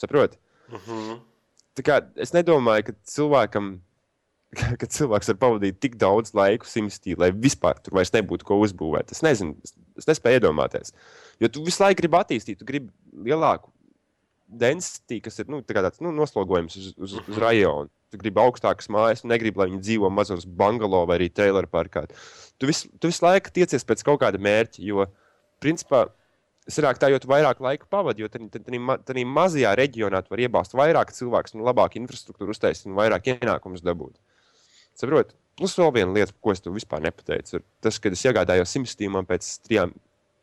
[0.00, 0.38] Saprotiet?
[0.70, 1.18] Mhm.
[1.74, 3.72] Tā kā Es nedomāju, ka cilvēkam,
[4.80, 9.10] ka cilvēks var pavadīt tik daudz laika simstī, lai vispār tur vairs nebūtu ko uzbūvēt.
[9.10, 10.94] Es nezinu, es, es nespēju iedomāties.
[11.42, 12.94] Jo tu visu laiku gribi attīstīt, tu gribi
[13.26, 13.74] lielāku
[14.46, 17.90] density, kas ir nu, tā tāds nu, noslogojums uz, uz, uz rajonu.
[18.20, 22.04] Gribi augstākas mājas, negribi, lai viņi dzīvo mazos bungalo vai arī trailer parkā.
[22.58, 25.08] Tu, vis, tu visu laiku tiecies pēc kaut kāda mērķa, jo,
[25.62, 26.06] principā,
[26.64, 31.52] Sanāk, tā, jo vairāk laika pavadi, jo tādā mazajā reģionā tu vari iebāzt vairāk cilvēku,
[31.58, 34.16] un labāku infrastruktūru uztaisīt un vairāk ienākumus dabūt.
[34.96, 35.34] Saprot?
[35.58, 39.18] Plus vēl viena lieta, ko es tev vispār nepateicu, ir tas, ka es iegādājos simstīm
[39.20, 39.92] un pēc trijām,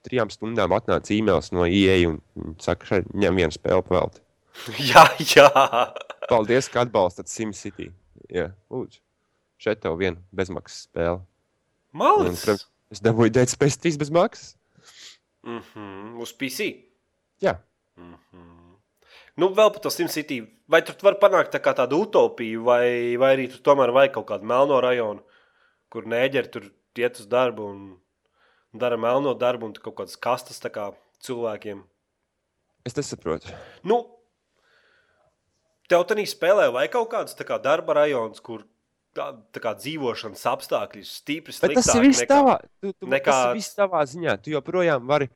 [0.06, 4.22] trijām stundām atnāca e-mails no IE un viņi saka, šeit ņem vienu spēli pavēlti.
[4.92, 5.48] Jā, jā.
[6.30, 7.90] Paldies, ka atbalstat SimCity.
[8.32, 9.00] Jā, lūdzu.
[9.62, 11.20] Šeit tev viena bezmaksas spēle.
[11.22, 12.44] Un, Malins.
[12.44, 14.56] protams, es dabūju Dead Space 3 bez maksas.
[15.44, 16.22] Mm -hmm.
[16.22, 16.76] Uz PC.
[17.42, 17.58] Jā,
[17.98, 18.76] Mm -hmm.
[19.36, 20.42] Nu, vēl par to SimCity.
[20.68, 24.44] Vai tur var panākt tā tādu utopiju, vai, vai arī tur tomēr vajag kaut kādu
[24.44, 25.22] melno rajonu,
[25.90, 28.00] kur nēģeri tur iet uz darbu un
[28.74, 31.84] dara melno darbu, un kaut kādas kastes tā kā cilvēkiem.
[32.86, 33.48] es nesaprotu.
[33.84, 34.21] Nu,
[35.92, 38.64] tev tādā spēlē vai kaut kāds tā kā darba rajons, kur
[39.18, 42.94] tā, tā kā dzīvošanas apstākļi ir stipri Bet tas ir sliktāki viss nekā- tavā, tu,
[42.96, 44.38] tu, nekā- tas ir viss tavā ziņā.
[44.46, 45.28] Tu joprojām vari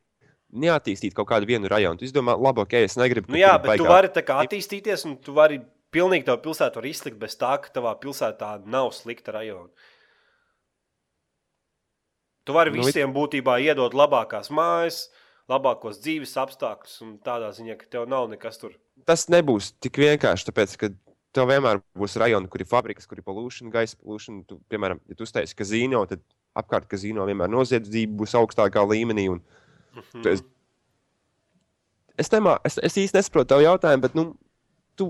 [0.55, 1.99] neattīstīt kaut kādu vienu rajonu.
[1.99, 3.27] Tu izdomā, labi, ok, es negribu.
[3.33, 5.59] Nu, jā, bet tu baigā- vari tā kā attīstīties, un tu vari
[5.91, 9.69] pilnīgi tavu pilsētu var izlikt bez tā, ka tavā pilsētā nav slikta rajona.
[12.45, 15.07] Tu vari Nu, visiem būtībā iedot labākās mājas,
[15.51, 18.73] labākos dzīves apstākļus, un tādā ziņā, ka tev nav nekas tur.
[19.05, 20.89] Tas nebūs tik vienkārši, tāpēc, ka
[21.35, 24.41] tev vienmēr būs rajoni, kur ir fabrikas, kur ir pollution, gaisa pollution.
[24.49, 26.23] Tu, piemēram, ja tu uztaisīsi kazino, tad
[26.57, 29.29] apkārt kazino vienmēr noziedzība būs augstākā līmenī.
[29.35, 29.43] Un,
[29.95, 30.21] Mhm.
[30.23, 30.41] tu, es,
[32.19, 34.25] es, nemā, es, es īsti nesaprotu tavu jautājumu, bet nu,
[34.99, 35.09] tu,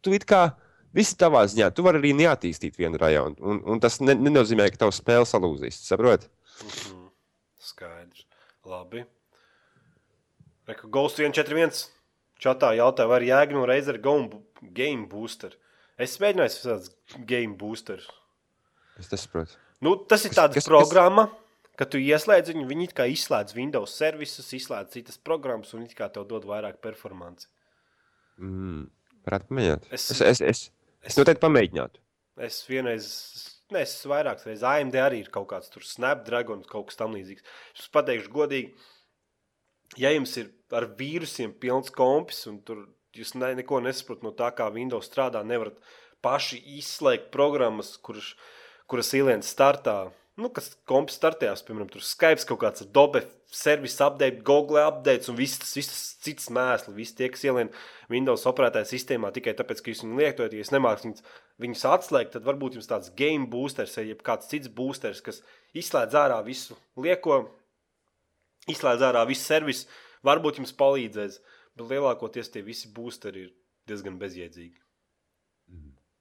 [0.00, 0.54] tu it kā
[0.96, 1.70] viss ir tavā ziņā.
[1.76, 5.82] Tu vari arī neattīstīt vienu rajonu, un, un tas ne, nenozīmē, ka tavs spēle salūzīs.
[5.84, 6.30] Saproti?
[6.64, 7.02] Mhm.
[7.72, 8.24] Skaidrs.
[8.64, 9.04] Labi.
[10.72, 11.88] Reku Ghost 141.
[12.42, 15.54] Čatā jautāja, vai ir jēga no Razer Game- Booster.
[16.00, 16.90] Es mēģināju visādus
[17.28, 18.08] game boosters.
[18.98, 19.54] Es nesaprotu.
[19.84, 21.28] Nu, tas ir Kas- tāds kas- kas- programma,
[21.76, 26.10] ka tu ieslēdz viņu, viņi kā izslēdz Windows servisus, izslēdz citas programmas un it kā
[26.12, 27.46] tev dod vairāk performanci.
[28.40, 28.88] Mm.
[29.26, 29.86] Varētu pamēģināt.
[29.92, 30.70] Es- Es, es, es,
[31.04, 32.00] es noteikti pamēģinātu.
[32.38, 36.96] Es vienreiz, ne, es vairākas reizes, AMD arī ir kaut kāds tur Snapdragon, kaut kas
[36.96, 37.42] tamlīdzīgs.
[37.78, 38.72] Es pateikšu godīgi,
[40.00, 44.48] ja jums ir ar vīrusiem pilns kompis un tur jūs ne, neko nesaprotat no tā,
[44.56, 45.78] kā Windows strādā, nevarat
[46.24, 48.32] paši izslēgt programmas, kuras,
[48.90, 50.12] kuras ielien startā.
[50.40, 53.20] Nu, kas kompis startējās, piemēram, tur Skype, kaut kāds Adobe
[53.52, 57.68] service update, Google update un viss tas, viss tas cits mēsls, visi tie, kas ielien
[58.08, 61.26] Windows operētāja sistēmā tikai tāpēc, ka jūs viņu lietojat, ja jūs nemākat viņus,
[61.60, 65.42] viņus atslēgt, tad varbūt jums tāds game boosters vai kāds cits boosters, kas
[65.76, 67.42] izslēdz ārā visu lieko,
[68.70, 69.88] izslēdz ārā visu servisu,
[70.26, 71.40] varbūt jums palīdzēs,
[71.78, 73.52] bet lielākoties tie visi boosteri ir
[73.90, 74.78] diezgan bezjēdzīgi.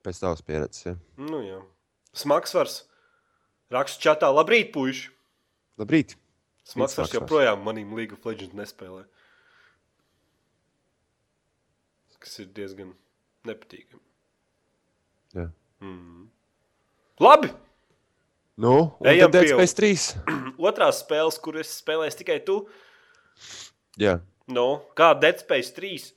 [0.01, 0.87] Pēc tavas pieredzes.
[0.87, 0.95] Ja.
[1.21, 1.59] Nu, jā.
[2.17, 2.81] Smagsvars.
[3.71, 5.11] Rakstu čatā, labrīt, puiši!
[5.79, 6.17] Labrīt!
[6.67, 7.13] Smagsvars.
[7.15, 9.05] joprojām manīm League of Legends nespēlē.
[12.21, 12.91] Kas ir diezgan
[13.49, 14.03] nepatīkami.
[15.37, 15.47] Jā.
[15.81, 16.27] Mm.
[17.23, 17.49] Labi!
[18.57, 20.23] Nu, Ejam tad Dead pie- Space 3.
[20.69, 22.65] Otrās spēles, kuras spēlēs tikai tu.
[23.99, 24.19] Jā,
[24.51, 26.11] No, kā Dead Space 3.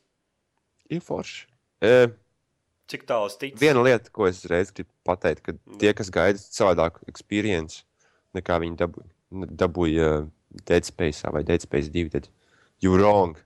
[0.90, 1.44] ir forši.
[1.85, 2.09] E,
[2.90, 3.61] Cik tālu es ticu?
[3.62, 7.85] viena lieta, ko es reiz gribu pateikt, ka tie, kas gaida savādāku pieredzi,
[8.37, 10.27] nekā viņi dabūja, dabūja uh,
[10.68, 12.29] Dead Space vai Dead Space 2, tad
[12.83, 13.38] you wrong.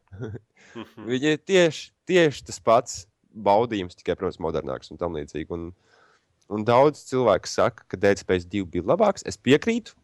[0.75, 1.05] Mhm.
[1.11, 2.97] Viņi ir tieši, tieši tas pats
[3.35, 5.51] baudījums, tikai, protams, modernāks un tam līdzīgi.
[5.55, 5.69] Un,
[6.53, 9.25] un daudz cilvēku saka, ka Dead Space 2 bija labāks.
[9.29, 9.95] Es piekrītu,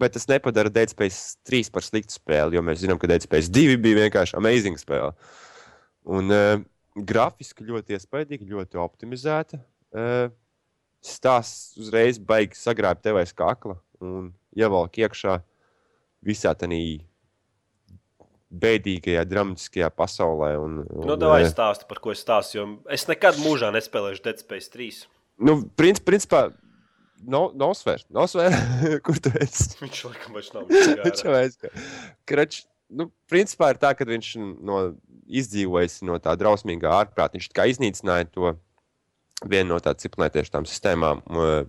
[0.00, 3.52] bet tas nepadara Dead Space 3 par sliktu spēli, jo mēs zinām, ka Dead Space
[3.52, 5.14] 2 bija vienkārši amazing spēle.
[6.08, 6.60] Un uh,
[6.96, 9.60] grafiski ļoti iespaidīgi, ļoti optimizēta.
[9.94, 10.28] Uh,
[11.04, 15.36] Stāsts uzreiz beigas sagrābt tev aiz kakla un ievelk iekšā
[16.26, 16.98] visā tajā
[18.48, 20.54] bēdīgajā, dramatiskajā pasaulē.
[20.58, 24.24] Un, un, Nu, davai eh, stāsti, par ko es stāstu, jo es nekad mūžā nespēlēšu
[24.24, 25.04] Dead Space 3.
[25.38, 26.48] Nu, princi, principā,
[27.22, 28.54] no, nosver, nosver,
[29.06, 29.70] kur tu esi.
[29.82, 31.26] Viņš laikam vairs nav Viņš bijis.
[31.40, 31.84] aizgāja.
[32.28, 34.32] Krač, nu, principā ir tā, ka viņš
[34.66, 34.80] no,
[35.28, 37.38] izdzīvojis no tā drausmīgā ārprāta.
[37.38, 38.56] Viņš kā iznīcināja to
[39.46, 41.20] vienu no tādām ciklētiešām sistēmām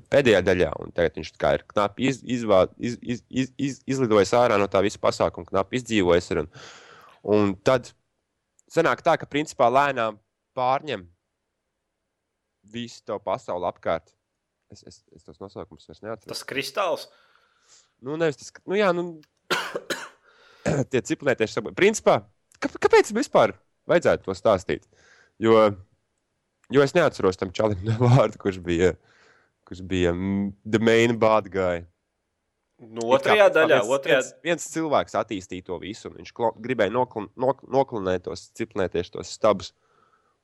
[0.10, 4.58] pēdējā daļā, un tagad viņš ir knapi iz, izvā, iz, iz, iz, iz, izlidojis ārā
[4.58, 6.32] no tā visa pasākuma, knapi izdzīvojis.
[6.34, 6.50] Ir, un,
[7.36, 7.92] un tad
[8.74, 10.18] sanāk tā, ka principā lēnām
[10.58, 11.06] pārņem
[12.72, 14.14] visu to pasauli apkārt.
[14.70, 16.30] Es, es, es tos nosaukumus vairs neatceros.
[16.30, 17.08] Tas kristāls.
[18.06, 19.18] Nu, nevis tas, nu, jā, nu,
[20.92, 21.78] tie ciprunētieši saprot.
[21.78, 22.20] Principā,
[22.62, 23.56] kā, kāpēc vispār
[23.90, 24.86] vajadzētu to stāstīt?
[25.42, 25.72] Jo,
[26.70, 28.94] jo es neatceros tam čalim vārdu, kurš bija,
[29.68, 31.86] kurš bija mm, the main bad guy.
[32.80, 36.30] Nu, kā otrajā principā daļā, viens, otrajā, viens, viens cilvēks attīstīja to visu, un viņš
[36.36, 39.74] klo, gribēja noklon, nok, noklinēt tos ciprunētieši tos stabus.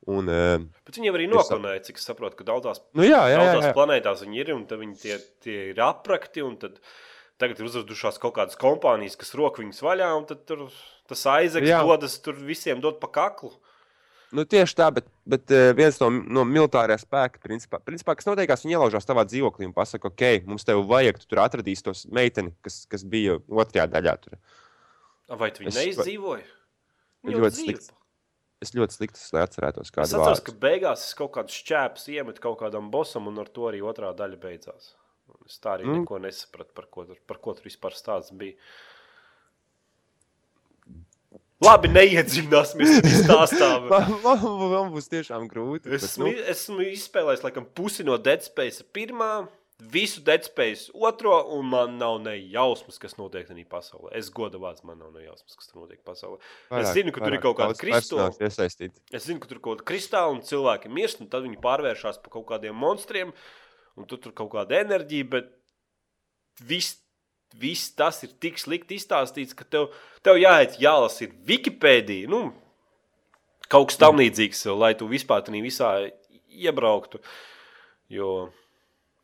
[0.05, 3.23] Un, uh, bet viņi jau arī Es noklonēja, cik es saprotu, ka daudzās, nu, jā,
[3.25, 3.73] jā, jā, daudzās jā.
[3.73, 6.77] planētās viņi ir, un viņi tie, tie ir aprakti, un tad
[7.41, 10.67] tagad ir uzradušās kaut kādas kompānijas, kas rok viņus vaļā, un tur
[11.09, 13.51] tas aizeks dodas, tur visiem dod pa kaklu.
[14.35, 18.65] Nu, tieši tā, bet, bet eh, viens no, no militārā spēka, principā, principā, kas notiekās,
[18.65, 22.51] viņi ielaužās tavā dzīvoklī un pasaka, ok, mums te vajag, tu tur atradīsi tos meiteni,
[22.65, 24.15] kas, kas bija otrajā daļā.
[24.25, 24.39] Tur.
[25.39, 25.77] Vai tu viņi Es-
[27.25, 28.01] jau ļoti dzīvo.
[28.63, 30.43] Es ļoti slikti lai atcerētos, Es kādu atceros, vārdu.
[30.45, 34.13] ka beigās es kaut kādus šķēpus iemetu kaut kādam bosam, un ar to arī otrā
[34.15, 34.93] daļa beidzās.
[35.29, 35.99] Un Es tā arī Mm.
[36.05, 38.53] neko nesapratu, par ko, tur- par ko tur vispār stāsts bija.
[41.65, 43.69] Labi, neiedziļināsimies stāstā.
[43.89, 44.41] Man, man,
[44.73, 45.87] man būs tiešām grūti.
[45.89, 49.47] Bet, Esmu, nu, esmu izspēlējis laikam, pusi no Dead Space pirmā,
[49.79, 54.13] visu Dead Space otro, un man nav ne jausmas, kas notiek tajā pasaulē.
[54.15, 56.39] Es godu vārds, man nav ne jausmas, kas tur notiek pasaulē.
[56.71, 59.01] vairāk- zinu, ka tur ir vairāk kaut personāžu iesaistīti.
[59.11, 62.31] Es zinu, ka tur kaut kāda kristāla un cilvēki mirst, un tad viņi pārvēršas par
[62.31, 63.33] kaut kādiem monstriem,
[63.97, 65.51] un tu tur kaut kāda enerģija, bet
[66.63, 66.97] viss,
[67.53, 69.91] viss tas ir tik slikti izstāstīts, ka tev,
[70.23, 72.29] tev jāiet jālasa ir Wikipēdija.
[72.31, 72.53] Nu,
[73.67, 76.11] kaut kas tam līdzīgs, lai tu vispār tādā visā
[76.49, 77.19] iebrauktu.
[78.09, 78.53] Jo,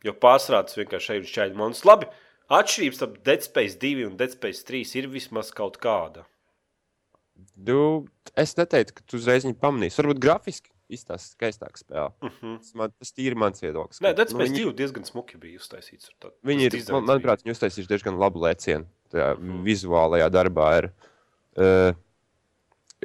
[0.04, 1.84] jo pārsvarā tas vienkārši šeit ir šķēļi monstrs.
[1.88, 2.06] Labi,
[2.50, 6.24] atšķirības starp Dead Space 2 un Dead Space 3 ir vismaz kaut kāda.
[7.56, 8.06] Nu,
[8.38, 9.98] es neteiktu, ka tu uzreiz viņu pamanīsi.
[10.00, 12.10] Varbūt grafiski izstāsta skaistāk spēle.
[12.22, 12.58] Uh -huh.
[12.60, 14.00] Tas, man, tas ir mans viedoklis.
[14.04, 16.10] Nē, Dead Space viņi- 2 diezgan smuki bija uztaisīts.
[16.20, 17.08] tā- Viņi tas ir, man, bija.
[17.14, 18.84] manuprāt, viņi uztaisījuši diezgan labu lēcienu.
[19.10, 19.64] Tajā Mhm.
[19.64, 20.92] vizuālajā darbā ir.
[21.56, 21.92] Uh,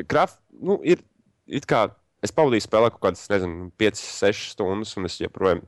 [0.08, 1.00] graf, nu, ir
[1.48, 1.92] it kā
[2.24, 5.62] es pavadīju spēlē kaut kādas, nezinu, 5, 6 stundas, un es joprojām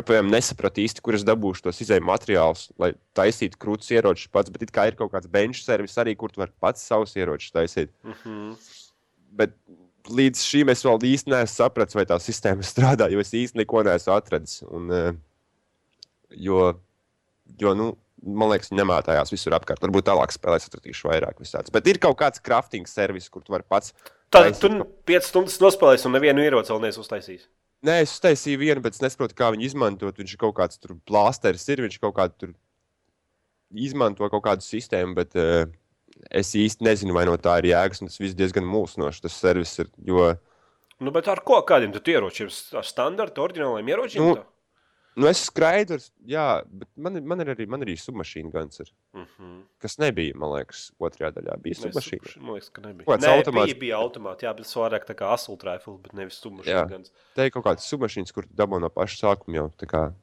[0.00, 4.52] joprojām nesapratu īsti, kur es dabūšu tos izēju materiālus, lai taisītu krūtis ieročus pats.
[4.54, 7.92] Bet kā ir kaut kāds bench servis arī, kur tu vari pats savus ieročus taisīt.
[8.04, 8.72] Mm -hmm.
[9.38, 9.54] Bet
[10.08, 13.82] līdz šim es vēl īsti neesmu sapratis, vai tā sistēma strādā, jo es īsti neko
[13.82, 14.62] neesmu atradis.
[14.70, 15.12] Un, eh,
[16.30, 16.74] jo,
[17.58, 19.82] jo, nu, man liekas, viņi nemētājās visur apkārt.
[19.84, 21.72] Varbūt tālāk spēlēs, atradīšu vairāk visādas.
[21.74, 23.94] Bet ir kaut kāds crafting servis, kur tu vari pats.
[24.30, 27.46] Tad tu kaut- 5 stundas nospēlēsi un nevienu ieroci vēl neesi uztaisījis.
[27.86, 30.16] Nē, es uztaisīju vienu, bet es nesaprotu, kā viņu izmantot.
[30.18, 32.56] Viņš kaut kāds tur plāsteris, ir viņš kaut kādu tur
[33.70, 35.68] izmanto kaut kādu sistēmu, bet uh,
[36.34, 38.02] es īsti nezinu, vai no tā ir jēgas.
[38.02, 39.22] Tas viss diezgan mulsinoši.
[39.28, 39.92] Tas servis ir.
[40.08, 40.32] Jo,
[40.98, 42.48] Nu, bet ar ko kādiem ieročiem?
[42.74, 44.24] Ar standarta, oriģināliem ieročiem?
[44.24, 44.46] Nu, tā?
[45.18, 48.92] Nu, es skraidu, ar- jā, bet man, man ir arī, man arī submašīna guns, ir,
[49.14, 49.62] Mhm.
[49.82, 51.58] kas nebija, man liekas, otrajā daļā.
[51.64, 52.36] Bija submašīna.
[52.40, 53.06] Man liekas, ka nebija.
[53.10, 53.72] Kāds Nē, automāts.
[53.72, 56.88] Bija, bija automāts, jā, bet tas vairāk tā kā assault rifle, bet nevis submašīna.
[56.88, 57.04] Gan.
[57.34, 59.68] Te ir kaut kādas submašīnas, kur dabū no paša sākuma jau.
[59.76, 60.14] tā Kā,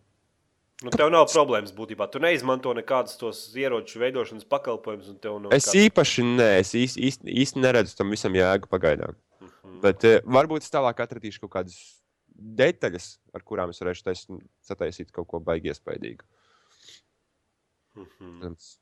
[0.84, 2.12] Nu, tev nav problēmas būtībā.
[2.12, 6.99] Tu neizmanto nekādus tos ieroču veidošanas pakalpojumus, un tev nav es īpaši nē, es īsti,
[6.99, 9.15] īsti, īsti neredzu tam visam jēgu pagaidām.
[9.41, 9.79] Mhm.
[9.81, 11.77] Bet uh, varbūt es tālāk atradīšu kaut kādas
[12.36, 14.26] detaļas, ar kurām es varēšu tais,
[14.65, 16.28] sataisīt kaut ko baigi iespaidīgu.
[17.95, 18.39] Mhm.
[18.41, 18.76] Protams,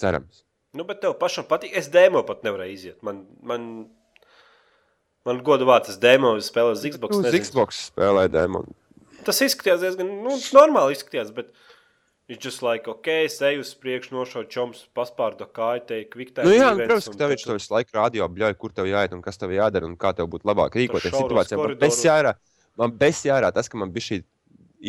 [0.00, 0.42] Cerams.
[0.76, 1.72] Nu, bet tev pašam patīk.
[1.76, 2.98] Es dēmo pat nevarēju iziet.
[3.06, 3.62] Man, man,
[5.24, 7.16] man godu vārds, es dēmo spēlēju uz Xbox.
[7.16, 7.44] Uz nezinu.
[7.46, 8.76] Xbox spēlē dēmonu.
[9.26, 10.96] Tas izskatījās diezgan nu, normāli.
[10.98, 11.48] Izskatījās, bet
[12.28, 16.44] viņš just like, ok, es eju uz priekšu, nošauju čoms, paspārdu kāju, teikt, kviktē.
[16.44, 19.16] Nu, jā, nu, protams, ka tev viņš to visu laiku rādio bļauj, kur tev jāiet
[19.16, 21.58] un kas tev jādara un kā tev būtu labāk rīkoties situācijā.
[21.62, 21.82] Koridoros.
[21.86, 22.36] bez jārā,
[22.78, 24.18] man bez jārā tas, ka man bija šī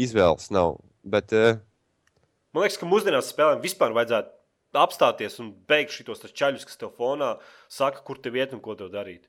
[0.05, 0.77] izvēles nav.
[1.03, 1.57] Bet, uh,
[2.53, 4.33] Man liekas, ka mūsdienās spēlēm vispār vajadzētu
[4.77, 7.35] apstāties un beigt šos čaļus, kas tev fonā
[7.69, 9.27] saka, kur tev iet un ko tev darīt.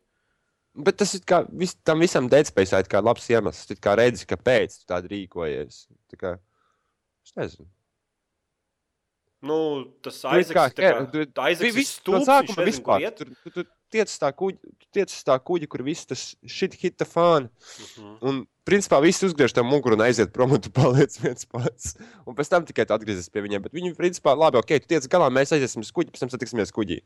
[0.79, 3.66] bet tas ir kā, vis, tam visam deadspējas kā labs iemesls.
[3.66, 5.87] Tu kā redzi, kāpēc tu tādu rīkojies.
[6.12, 6.38] Tā kā,
[7.27, 7.66] es nezinu.
[9.42, 10.55] Nu, tas tu- aizsaks
[12.66, 13.16] Vi- ir iet.
[13.16, 14.59] Tur, tu, tu tiec tā kuģa,
[14.94, 17.48] tiec tā kuģa, kur viss tas šit hita fāna.
[17.79, 18.18] Mhm.
[18.22, 21.94] Un, principā, viss uzgriež tam muguru un aiziet prom, un tu paliec viens pats.
[22.27, 23.62] Un pēc tam tikai tu atgriezies pie viņiem.
[23.64, 26.72] Bet viņi, principā, labi, ok, tu tiec galā, mēs aiziesim uz kuģi, pēc tam satiksimies
[26.74, 27.01] kuģī.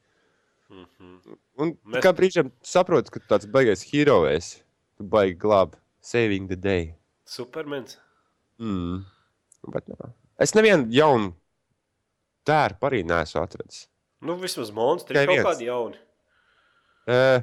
[0.73, 1.37] Mhm.
[1.63, 4.63] Un Mēs- kā brīžiem saproti, ka tāds baigais hero esi.
[4.99, 6.95] Tu baigi glāb, saving the day.
[7.27, 7.97] Supermens.
[8.59, 9.05] Mm.
[9.73, 10.13] Bet, nā.
[10.39, 11.35] es nevienu jaunu
[12.47, 13.87] tērpu arī neesmu atradzis.
[14.23, 15.99] Nu, vismaz monstri ir kaut kādi jauni.
[17.09, 17.41] Uh,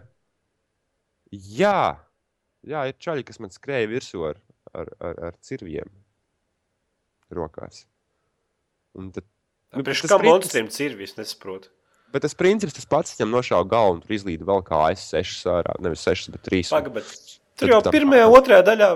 [1.31, 1.97] jā,
[2.63, 4.39] jā, ir čaļi, kas man skrēja virsū ar,
[4.71, 5.91] ar, ar, ar cirviem
[7.33, 7.83] rokās.
[8.97, 9.27] Un tad,
[9.69, 11.69] Nu, Priekš kā monstriem cirvis, nesaprotu.
[12.09, 15.75] Bet tas princips tas pats, viņam nošāva galvu un tur izlīda vēl kā AS6 ārā.
[15.85, 16.71] Nevis 6, bet 3.
[16.73, 17.11] Paga, bet
[17.59, 18.87] tur jau pirmajā, otrajā daļā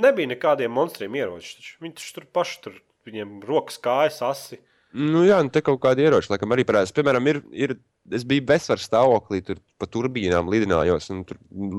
[0.00, 1.74] nebija nekādiem monstriem ieroči.
[1.82, 4.60] taču tur paši tur, viņiem rokas, kājas, asi.
[4.92, 6.92] Nu, jā, nu, te kaut kādi ieroči, laikam, arī parādās.
[6.92, 7.72] Piemēram, ir, ir,
[8.12, 11.38] es biju bezsvaru stāvoklī, tur pa turbīnām lidinājos, un tur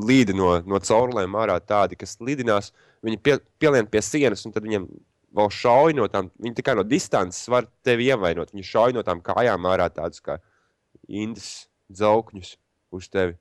[0.09, 2.71] līdi no, no caurulēm ārā tādi, kas lidinās.
[3.05, 4.87] Viņi pie, pielien pie sienas, un tad viņiem
[5.37, 8.53] vēl šauj no tām, viņi kā no distances var tevi ievainot.
[8.55, 10.39] Viņi šauj no tām kājām ārā tādus kā
[11.05, 12.55] indas dzaukņus
[12.97, 13.37] uz tevi.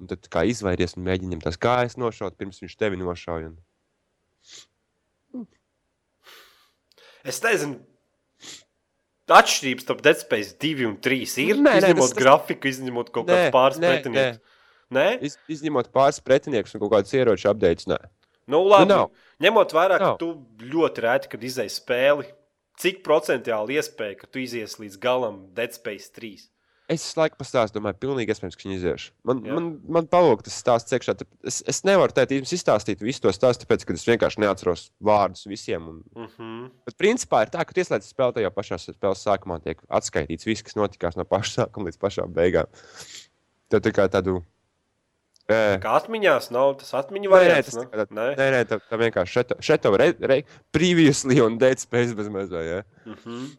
[0.00, 3.50] Un tad kā izvairies un mēģini viņam tās kājas nošaut, pirms viņš tevi nošauj.
[3.50, 5.44] Un...
[7.28, 7.76] Es nezinu,
[9.36, 11.56] atšķirības starp Dead Space 2 un 3 ir.
[11.56, 14.40] Nē, nē, izņemot tas- tas- grafiku, izņemot kaut Nē, kādus pāris nē, pretinieks.
[14.90, 17.52] Nē, Iz, izņemot pāris pretiniekus un kaut kādus ieroču.
[17.54, 17.98] Nē,
[18.48, 18.88] nu, labi.
[18.88, 19.10] Nu, nav.
[19.40, 22.26] Ņemot vērā, ka tu ļoti reti, kad izdeji spēli,
[22.76, 26.48] cik procentuāli iespēja, ka tu izies līdz galam Dead Space 3?
[26.90, 29.12] Es laiku pastāstīju, domāju, pilnīgi iespējams, ka viņi iziešu.
[29.28, 29.56] Man, Jā.
[29.56, 31.14] man, man palūk tas stāsts iekšā.
[31.46, 35.46] Es, es nevaru teikt, jums izstāstīt visu to stāstu, tāpēc, ka es vienkārši neatceros vārdus
[35.50, 35.88] visiem.
[35.88, 36.70] Un, Uh -huh.
[36.84, 40.62] bet principā ir tā, ka tu ieslēdz spēli tajā pašā spēles sākumā, tiek atskaitīts viss,
[40.62, 42.66] kas notikās no paša sākuma līdz pašām beigām.
[43.68, 44.42] Tad tā kā tādu.
[45.48, 47.70] E, Kā atmiņās nav tas atmiņu Nē, nē, variants?
[47.70, 48.04] tas nu?
[48.16, 48.36] Nē?
[48.36, 52.62] Nē, nē, tā, tā vienkārši šeit re, re, previously un dead space bez mazā.
[52.62, 52.82] Ja?
[53.06, 53.56] Uh -huh.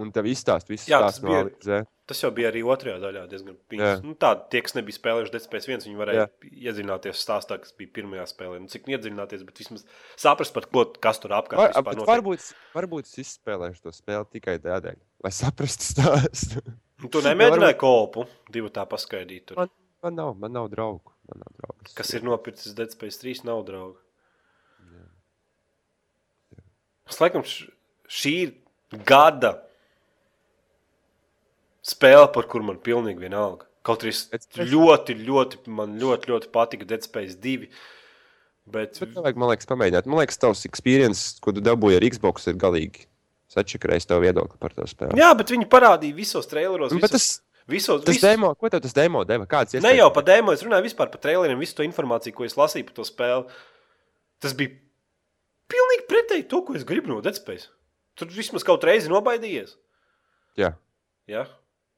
[0.00, 1.82] Un tev izstāst visu Jā, tas stāstu no bija-.
[2.08, 3.60] Tas jau bija arī otrajā daļā diezgan Jā.
[3.68, 4.00] pīns.
[4.04, 7.92] Nu, tā, tie, kas nebija spēlējuši Dead Space 1, viņi varēja iedziļināties stāstā, kas bija
[7.98, 8.56] pirmajā spēlē.
[8.64, 9.84] Nu, cik iedziļināties, bet vismaz
[10.20, 12.08] saprast, par ko, kas tur apkārt Var, notiek.
[12.08, 14.96] varbūt, varbūt es izspēlēšu to spēli tikai tādēļ,
[15.28, 16.64] lai saprastu stāstu.
[17.04, 18.24] Nu, Tu nemēģināji kopu
[18.54, 19.50] divu tā paskaidīt.
[19.52, 19.60] Tur.
[19.62, 19.70] Man,
[20.02, 21.12] man, nav, man nav draugu.
[21.30, 21.92] Man nav draugu.
[22.00, 24.00] Kas ir nopircis Dead Space 3, nav draugu.
[27.08, 27.68] Es laikam š-
[28.08, 28.52] šī ir
[29.08, 29.54] gada
[31.84, 33.66] spēle, par kuru man pilnīgi vienalga.
[33.82, 37.68] Kaut arī es Es- es- ļoti, ļoti, man ļoti, ļoti patika Dead Space 2.
[38.64, 40.06] Bet, Bet vajag, man liekas, pamēģināt.
[40.06, 43.06] Man liekas, tavs experience, ko tu dabūji ar Xbox, ir galīgi
[43.50, 45.18] sačakarējis tavu viedokli par to spēli.
[45.18, 46.92] jā, bet viņi parādīja visos traileros.
[46.94, 47.26] Visos, tas,
[47.66, 49.46] visos, tas visos, demo, ko tev tas demo deva?
[49.46, 52.54] Kāds Ne jau par dēmu, es runāju vispār par traileriem, visu to informāciju, ko es
[52.54, 53.50] lasīju par to spēli.
[54.38, 54.70] Tas bija
[55.68, 57.66] pilnīgi pretēji to, ko es gribu no Dead Space.
[58.14, 59.74] Tur vismaz kaut reizi nobaidījies.
[60.56, 60.74] Jā.
[61.26, 61.46] Ja?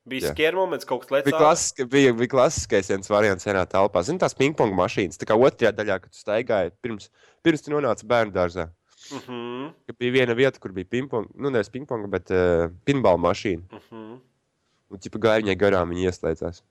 [0.05, 1.39] Bija skēra moments, kaut kas Bija, lēcās.
[1.41, 4.03] klasiski, bija, bija klasiskais viens variants vienā telpā.
[4.05, 5.17] Zini, tās pingpong mašīnas.
[5.21, 7.09] Tā kā otrajā daļā, kad tu staigāji pirms,
[7.43, 8.69] pirms tu nonāci bērnu dārzā.
[9.13, 13.19] Uh -huh, Ka bija viena vieta, kur bija pingpong, nu nevis pingpong, bet uh, pinball
[13.19, 13.63] mašīna.
[13.73, 14.21] uh -huh.
[14.91, 16.63] Un tipā gāja viņai garām, viņa ieslēdzās.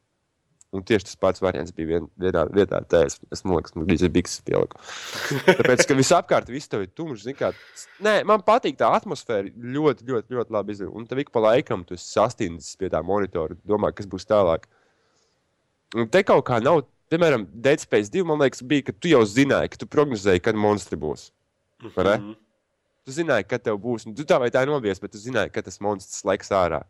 [0.73, 2.79] Un tieši tas pats variants bija vien, vienā vietā.
[2.89, 4.79] Tā es, es man liekas, man bija bikses pieliku.
[5.45, 7.27] Tāpēc, ka visapkārt viss tev ir tumšs.
[7.27, 7.51] zini Kā,
[8.01, 9.51] nē, man patīk tā atmosfēra.
[9.53, 10.95] Ļoti, ļoti, ļoti labi izdarīta.
[10.97, 13.59] Un tev ik pa laikam tu esi sastindzis pie tā monitora.
[13.69, 14.65] Domā, kas būs tālāk.
[15.93, 16.87] Un te kaut kā nav.
[17.13, 20.57] Piemēram, Dead Space 2, man liekas, bija, ka tu jau zināji, ka tu prognozēji, kad
[20.57, 21.27] monstri būs.
[21.83, 22.15] Ne?
[22.17, 22.33] Mhm.
[23.05, 24.07] Tu zināji, ka tev būs.
[24.09, 26.81] Un tu tā vai tā nobies, bet tu zināji, ka tas monstrs laiks ārā.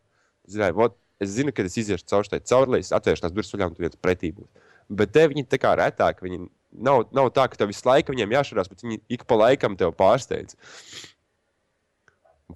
[0.46, 3.70] Tu Zināji, vot, es zinu, ka es iziešu caur šai caurlīs, atvēršu tās durvis vaļā
[3.70, 4.50] un tu viens pretī būs.
[4.88, 6.20] Bet te viņi tā kā retāk.
[6.24, 6.42] Viņi
[6.84, 9.94] nav, nav tā, ka tev visu laiku viņiem jāšarās, bet viņi ik pa laikam tev
[9.96, 10.58] pārsteidz.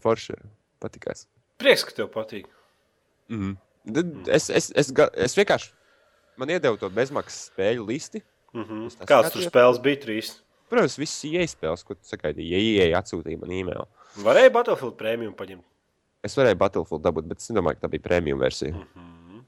[0.03, 0.37] Forši
[0.83, 1.27] patīkās.
[1.59, 2.51] Prieks, ka tev patīk.
[3.29, 4.29] Mm -hmm.
[4.35, 5.73] es, es, es, es vienkārši
[6.37, 8.23] man iedevu to bezmaksas spēļu listi.
[8.87, 10.37] Es tā Kāds tur spēles bija trīs?
[10.69, 13.87] Protams, visas iespējas, ko tu sagaidīji, ja ieeja atsūtīja man e-mail.
[14.25, 15.65] Varēja Battlefield prēmiju paņemt.
[16.27, 18.75] Es varēju Battlefield dabūt, bet es nedomāju, ka tā bija premium versija.
[18.75, 19.43] Uh -huh.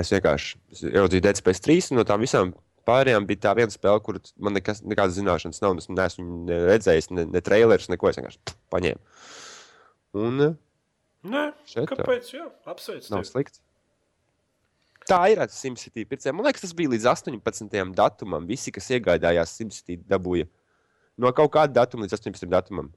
[0.00, 2.54] Es vienkārši es ieraudzīju Dead Space 3, un no tām visām
[2.88, 5.76] pārējām bija tā viena spēle, kur man nekas, nekādas zināšanas nav.
[5.78, 8.08] Es neesmu ne redzējis, ne, ne trailerus, neko.
[8.08, 8.38] Es vienkārši
[8.70, 9.00] paņēmu.
[10.12, 10.54] Un eh,
[11.22, 12.32] Nē, šeit kāpēc?
[12.34, 13.10] Jā, apsveic.
[13.10, 13.30] nav tevi.
[13.30, 13.60] slikti.
[15.06, 16.36] Tā ir SimCity pircējiem.
[16.36, 17.94] Man liekas, tas bija līdz 18.
[17.94, 18.46] datumam.
[18.46, 20.46] Visi, kas iegādājās SimCity, dabūja
[21.18, 22.48] no kaut kāda datuma līdz 18.
[22.50, 22.92] datumam.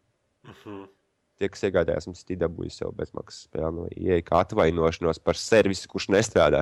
[0.46, 0.88] Uh -huh.
[1.36, 6.08] Tie, kas iegādājās SimCity, dabūja sev bezmaksas spēli no IE, kā atvainošanos par servisu, kurš
[6.16, 6.62] nestrādā.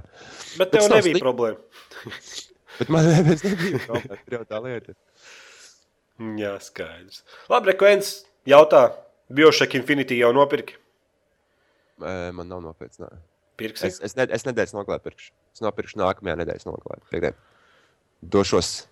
[0.57, 1.21] Bet Bet tev nebija slikti.
[1.21, 1.59] problēma.
[2.79, 3.37] Bet man nebija
[3.85, 4.17] problēma.
[4.25, 4.95] Tā ir tā lieta.
[6.39, 7.21] Jā, skaidrs.
[7.53, 8.15] Labi, Rekvens
[8.49, 8.87] jautā,
[9.33, 10.79] Bioshock Infinity jau nopirki.
[12.01, 12.97] Man nav nopirkts.
[13.01, 13.11] nē.
[13.61, 13.85] Pirksi?
[13.85, 15.29] Es, es, ne, es nedēļas nogalē pirkšu.
[15.53, 16.65] Es nopirkšu nākamajā nedēļas.
[17.13, 17.37] Piekdien.
[18.33, 18.87] Došos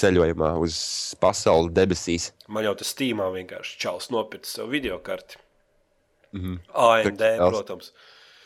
[0.00, 0.76] ceļojumā uz
[1.20, 2.30] pasaules debesīs.
[2.48, 5.36] Man jau tas Steamā vienkārši čels nopirka savu video karti.
[6.32, 6.58] Mhm.
[6.72, 7.92] AMD, Pirks protams.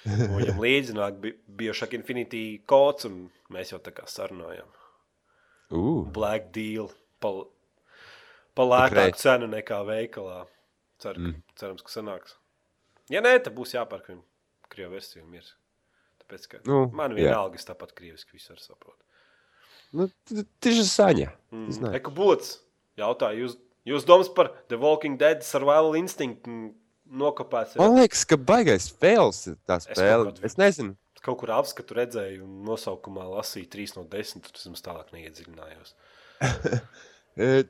[0.07, 4.69] Viņam līdzi nāk Bi- Bioshock Infinity kods, un mēs jau tā kā sarunājām.
[5.71, 6.91] Uh, Black deal.
[7.21, 7.33] Pa,
[8.55, 10.45] pa lētāku cenu nekā veikalā.
[11.03, 11.33] Cer, mm.
[11.33, 11.43] Mm.
[11.59, 12.37] Cerams, ka sanāks.
[13.13, 14.23] Ja nē, tad būs jāpērk viņam
[14.73, 15.43] krievu versiju.
[16.23, 19.06] Tāpēc, ka Nu, man vienalga, es tāpat krieviski visu saprotu.
[19.93, 20.09] Nu,
[20.65, 21.29] tieši saņa.
[21.67, 21.93] Es nezinu.
[21.99, 22.59] Eku Bulots
[22.99, 23.57] jautā, jūs,
[23.89, 26.73] jūs domas par The Walking Dead survival instinct mm,
[27.23, 27.79] nokopēts?
[27.81, 30.33] Man liekas, ka baigais fails ir tā Es spēle.
[30.33, 30.97] kādu- Es nezinu.
[31.27, 34.45] Kaut kur apskatu redzēju, un nosaukumā lasīju 3 no 10.
[34.47, 35.97] Tur es tālāk neiedziļinājos.
[37.37, 37.67] E,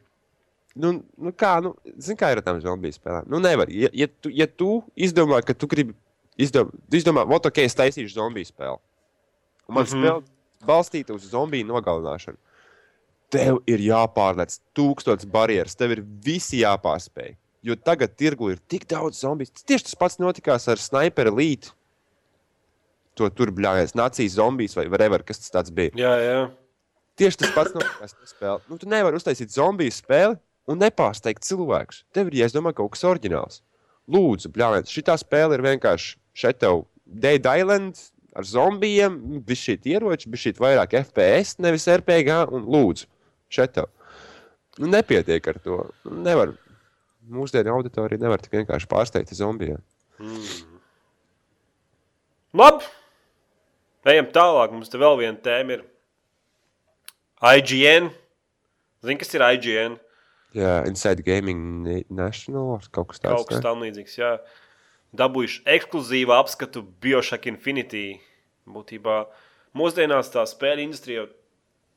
[0.77, 3.29] Nu, nu kā, nu, zini, kā ir tām zombiju spēlēm?
[3.33, 3.71] Nu, nevar.
[3.73, 5.95] Ja, ja, tu, ja tu izdomā, ka tu gribi
[6.37, 8.77] izdomāt, tu izdomā, ot, ok, es taisīšu zombiju spēli.
[9.67, 9.89] Un man mm.
[9.89, 10.05] -hmm.
[10.05, 10.36] spēle
[10.67, 12.39] balstīta uz zombiju nogalināšanu.
[13.33, 17.35] Tev ir jāpārlec tūkstotis barjeras, tev ir visi jāpārspēj.
[17.67, 19.51] Jo tagad tirgu ir tik daudz zombiju.
[19.67, 21.73] Tieši tas pats notikās ar sniperu lītu.
[23.19, 25.95] To tur bļāvies, nācijas zombijas vai whatever, kas tas bija.
[25.99, 26.41] Jā, jā.
[27.19, 28.63] Tieši tas pats notikās ar spēli.
[28.71, 30.37] Nu, tu nevari uztaisīt zombiju spēli
[30.71, 32.05] un nepārsteigt cilvēkus.
[32.15, 33.63] Tev ir jāizdomā kaut kas oriģināls.
[34.13, 37.99] Lūdzu, bļāviet, šī spēle ir vienkārši šeit tev Dead Island
[38.37, 39.17] ar zombijiem,
[39.47, 43.09] bija šī ieroči, bija šī vairāk FPS, nevis RPG, un lūdzu,
[43.53, 43.89] šeit tev.
[44.77, 45.81] Nu, nepietiek ar to.
[46.05, 46.53] Nevar.
[47.27, 49.81] Mūsdienu auditorija nevar tik vienkārši pārsteigt zombijiem.
[50.23, 50.77] Mm.
[52.57, 52.87] Labi.
[54.07, 54.71] Ejam tālāk.
[54.77, 55.83] Mums te vēl viena tēma ir
[57.43, 58.13] IGN.
[59.03, 59.97] Zini, kas ir IGN?
[60.57, 63.43] Jā, Inside Gaming Na- National kaut kas tāds.
[63.43, 64.15] Kaut kas tam līdzīgs.
[64.21, 64.31] Jā.
[65.17, 68.19] Dabūjuši ekskluzīvu apskatu Bioshock Infinity.
[68.69, 69.23] Būtībā
[69.79, 71.29] mūsdienās tā spēļu industrija jau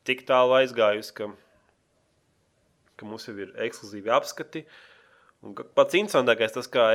[0.07, 1.29] tik tālu aizgājusi, ka,
[2.99, 4.63] ka mums jau ir ekskluzīvi apskati.
[5.45, 6.91] Un pats interesantākais tas, kā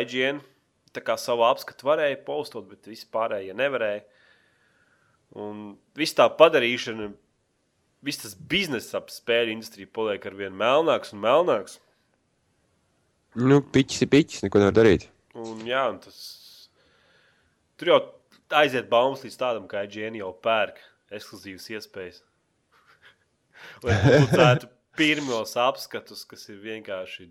[0.95, 4.05] tā kā savu apskatu varēja postot, bet visi pārējie nevarēja.
[5.35, 7.09] Un viss tā padarīšana,
[8.07, 11.81] viss tas biznesa ap spēļu industriju paliek ar vien melnāks un melnāks.
[13.35, 15.09] Nu, piķis ir piķis, neko nevar darīt.
[15.35, 16.19] Un, jā, un tas
[17.79, 18.01] tur jau
[18.55, 20.79] aiziet baumas līdz tādam, ka IGN jau pērk
[21.15, 22.21] ekskluzīvas iespējas.
[23.87, 27.31] Lai publicētu pirmos apskatus, kas ir vienkārši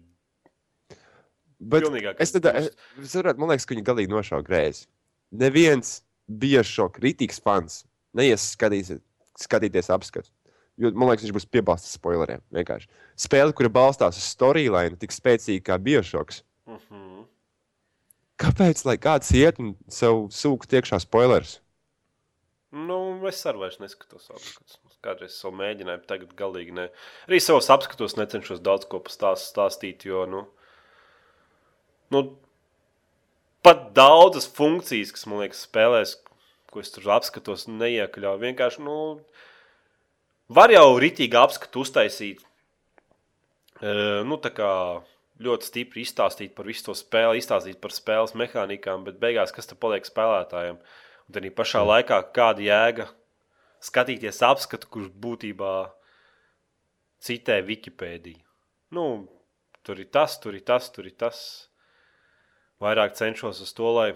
[1.64, 1.86] Bet
[2.20, 4.88] es tad, es, es varētu, man liekas, ka viņi galīgi nošauja grēzi.
[5.40, 7.84] Neviens biežo kritikas fans
[8.18, 9.00] neies skatīties,
[9.40, 10.30] skatīties apskatu.
[10.82, 12.42] Jo, man liekas, viņš būs piebalstīts spoileriem.
[12.54, 12.90] Vienkārši.
[13.24, 16.42] Spēle, kura balstās uz storyline, tik spēcīga kā biošoks.
[16.68, 17.23] Uh -huh.
[18.42, 21.60] Kāpēc lai kāds iet un sev sūktu iekšā spoilers?
[22.74, 22.98] Nu,
[23.30, 24.80] es arī vairs neskatos apskatus.
[25.04, 26.88] Kādreiz es vēl mēģināju, tagad galīgi ne.
[27.28, 30.46] Arī savos apskatos necenšos daudz ko pastāst, stāstīt, jo, nu,
[32.16, 32.22] nu,
[33.68, 36.16] pat daudzas funkcijas, kas man liekas spēlēs,
[36.72, 38.42] ko es tur apskatos, neiekļauju.
[38.48, 38.98] Vienkārši, nu,
[40.50, 42.42] var jau ritīgi apskatu uztaisīt.
[43.84, 43.94] E,
[44.26, 44.72] nu, tā kā
[45.42, 49.80] ļoti stipri izstāstīt par visu to spēli, izstāstīt par spēles mehānikām, bet beigās kas tam
[49.82, 50.78] paliek spēlētājiem?
[51.24, 51.90] Un tad pašā mm.
[51.90, 53.08] laikā kāda jēga
[53.84, 55.74] skatīties apskatu, kurš būtībā
[57.24, 58.44] citē Wikipēdiju.
[58.94, 59.06] Nu,
[59.84, 61.40] tur ir tas, tur ir tas, tur ir tas.
[62.84, 64.10] Vairāk cenšos uz to, lai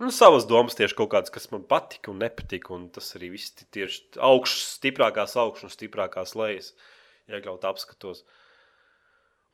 [0.00, 2.72] nu, savas domas tieši kaut kādas, kas man patika un nepatika.
[2.76, 6.72] Un tas arī viss tieši augšas, stiprākās augšas un stiprākās lejas
[7.30, 8.24] iekļaut apskatos.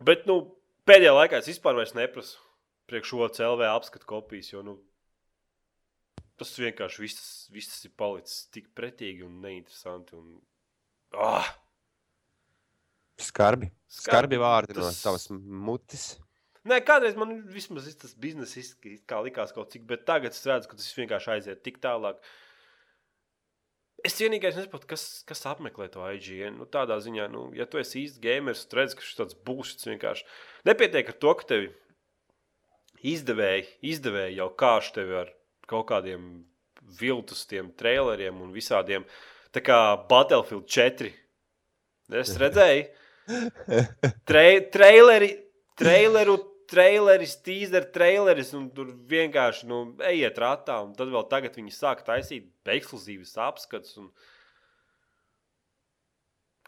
[0.05, 0.41] Bet nu,
[0.87, 2.39] pēdējā laikā es vispār neprasu
[2.89, 4.77] priekš OCLV apskatu kopijas, jo nu,
[6.39, 10.15] tas vienkārši viss, viss tas ir palicis tik pretīgi un neinteresanti.
[10.17, 10.39] Un,
[11.19, 11.49] ah,
[13.19, 13.71] Skarbi.
[13.91, 16.19] Skarbi vārdi no Tas- tavas mutes.
[16.69, 20.69] Nē, kādreiz man vismaz tas biznesa izsk- kā likās kaut cik, bet tagad es redzu,
[20.69, 22.19] ka tas vienkārši aiziet tik tālāk.
[24.07, 26.61] Es vienīgais nesaprotu, kas, kas apmeklē to IGN.
[26.61, 29.75] Nu, tādā ziņā, nu, ja tu esi īsts gameris, tad redz, ka šis tāds būs
[29.89, 30.27] vienkārši.
[30.69, 31.73] Nepietiek ar to, ka tevi
[33.03, 35.33] izdevēji, izdevēji jau kāš tevi ar
[35.69, 36.29] kaut kādiem
[37.01, 39.05] viltus, tiem traileriem un visādiem.
[39.55, 41.11] Tā kā Battlefield 4.
[42.23, 42.87] Es redzēju,
[44.29, 45.29] Tre, traileri,
[45.77, 46.39] traileru,
[46.69, 50.79] traileris, teaser, traileris, un tur vienkārši nu, ejiet ratā.
[50.85, 53.97] Un tad vēl tagad viņi sāk taisīt ekskluzīvas apskats.
[54.01, 54.11] Un...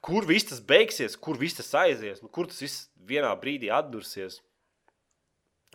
[0.04, 4.40] Kur viss tas beigsies, kur viss tas aizies, nu, kur tas viss vienā brīdī atdursies?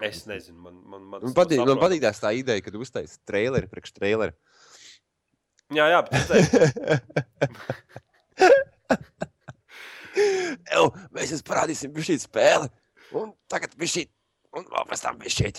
[0.04, 3.94] Es nezinu, man, man, man, Man patīk, man patīk tā ideja, kad uztaisīs traileri priekš
[3.96, 4.36] traileri.
[5.74, 6.50] Jā, jā, bet tas
[10.76, 10.90] ir.
[11.16, 12.68] Mēs jums parādīsim šī spēle.
[13.14, 14.08] Un tagad bija šī,
[14.58, 15.54] un vēl pēc tam bija šī.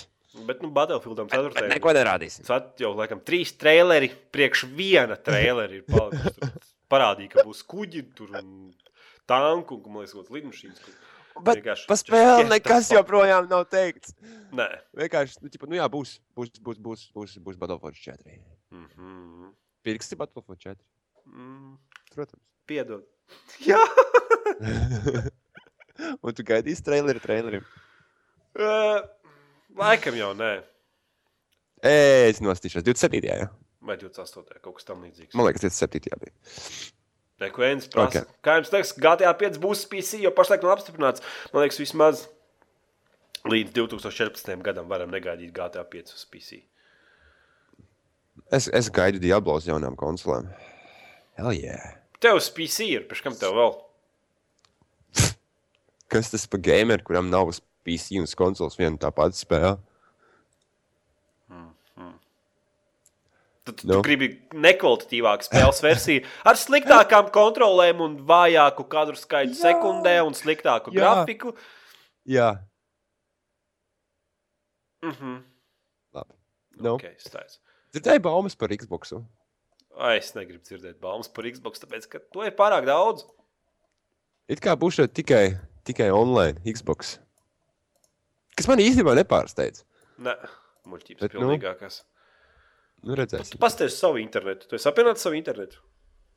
[0.47, 1.69] Bet, nu, Battlefieldam Bet, bet 4.
[1.73, 2.45] neko nerādīsim.
[2.45, 6.51] Tad jau laikam trīs traileri, priekš viena traileri ir palikuši.
[6.93, 8.75] Parādīja, ka būs kuģi tur un
[9.27, 10.83] tanku, un man liekas, kaut kāds lidmašīnas.
[10.85, 14.15] kur Bet vienkārši- par spēli nekas joprojām nav teikts.
[14.53, 14.69] Nē.
[14.97, 18.39] Vienkārši, nu, ķipa, nu jā, būs, būs, būs, būs, būs, būs Battlefield 4.
[18.71, 19.51] Mm -hmm.
[19.83, 20.77] Pirksti Battlefield 4.
[21.27, 21.77] mm,
[22.15, 22.43] Protams.
[22.67, 23.05] piedod.
[23.69, 23.81] Jā,
[26.23, 27.67] un tu gaidīsi traileri trailerim.
[28.59, 29.05] uh,
[29.77, 30.53] laikam jau nē.
[31.87, 33.25] Es nostīšos 27.
[33.29, 33.51] Jā.
[33.87, 34.61] Vai 28.
[34.65, 35.35] kaut kas tam līdzīgs.
[35.37, 36.17] Man liekas, 27.
[36.23, 36.33] bija.
[37.43, 38.09] Nē, ko viens prasa.
[38.09, 38.31] Ok.
[38.31, 38.41] Okay.
[38.43, 41.23] Kā jums liekas, GTA 5 būs PC, jo pašlaik nav apstiprināts.
[41.53, 42.25] Man liekas, vismaz
[43.47, 44.57] līdz 2014.
[44.65, 46.63] gadam varam negaidīt GTA 5 uz PC.
[48.55, 50.49] Es, es gaidu Diablo uz jaunām konsolēm.
[51.37, 51.99] Hell yeah!
[52.23, 53.75] Tev uz PC ir, pēc kam tev vēl?
[56.09, 59.77] Kas tas par gameru, kuram nav uz PC un konsoles viena tā pati spēle?
[63.67, 63.95] Tad tu Nu.
[63.97, 64.03] no.
[64.07, 69.73] gribi nekvalitatīvāku spēles versiju ar sliktākām kontrolēm un vājāku kadru skaitu Jā.
[69.73, 71.01] sekundē un sliktāku Jā.
[71.03, 71.51] grafiku.
[72.27, 72.53] Jā,
[75.03, 75.43] Mhm.
[76.15, 76.35] labi.
[76.81, 76.95] Nu.
[76.97, 77.15] Okay.
[77.95, 79.13] Dzirdēju baumas par Xbox.
[79.97, 83.25] Ai, es negribu dzirdēt baumas par Xbox, tāpēc ka to ir pārāk daudz.
[84.49, 87.17] It kā šeit tikai, tikai online Xbox.
[88.57, 89.83] Kas man īstenībā nepārsteidz.
[90.25, 90.35] Nē,
[90.89, 91.43] muļķības Bet, nu.
[91.45, 92.03] pilnīgākās.
[93.07, 93.59] Nu, redzēsim.
[93.63, 94.67] Pastāstiet savu internetu.
[94.71, 95.83] Tu esi apvienots savu internetu.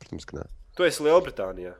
[0.03, 0.47] Protams, ka nē.
[0.75, 1.73] Tu esi Lielbritānijā.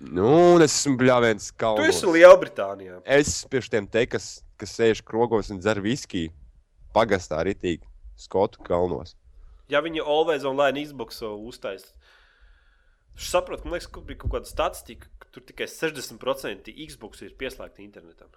[0.00, 1.86] Nu, un es esmu bļāviens Tu kalnos.
[1.88, 2.98] esi Lielbritānijā.
[3.04, 6.32] Es pie šiem te, kas, kas sēž krogos un dzer viskiju
[6.96, 7.84] pagastā ritīgi
[8.16, 9.14] Skotu kalnos.
[9.68, 11.92] Ja viņi always online Xbox uztaisīs,
[13.16, 17.36] tad saprotu, man liekas, ka bija kaut kāda statistika, ka tur tikai 60% Xbox ir
[17.36, 18.32] pieslēgti internetam.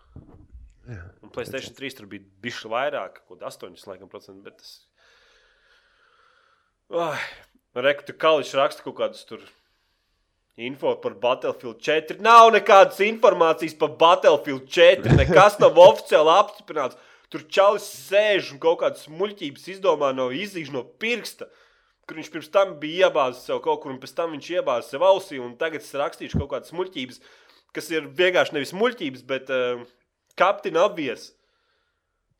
[0.89, 1.05] Jā.
[1.23, 4.73] Un Playstation 3 tur bija bijuši vairāk, kaut kāda 8 laikam, procenti, bet tas.
[6.89, 7.21] Ai,
[7.77, 9.43] Reku, tu kališi raksta kaut kādus tur.
[10.59, 12.17] Info par Battlefield 4.
[12.25, 15.13] Nav nekādas informācijas par Battlefield 4.
[15.15, 16.97] Nekas nav oficiāli apstiprināts.
[17.31, 21.47] Tur čalis sēž un kaut kādas muļķības izdomā no izīšu no pirksta.
[22.09, 25.05] Kur viņš pirms tam bija iebāzis sev kaut kur, un pēc tam viņš iebāzis sev
[25.05, 27.21] ausī, un tagad es rakstīšu kaut kādas muļķības,
[27.77, 29.83] kas ir vienkārši nevis muļķības, bet uh,
[30.39, 31.29] kaptina apvies.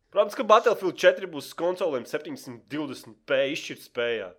[0.09, 4.32] Protams, ka Battlefield 4 būs konsolēm 720p izšķirtspējā.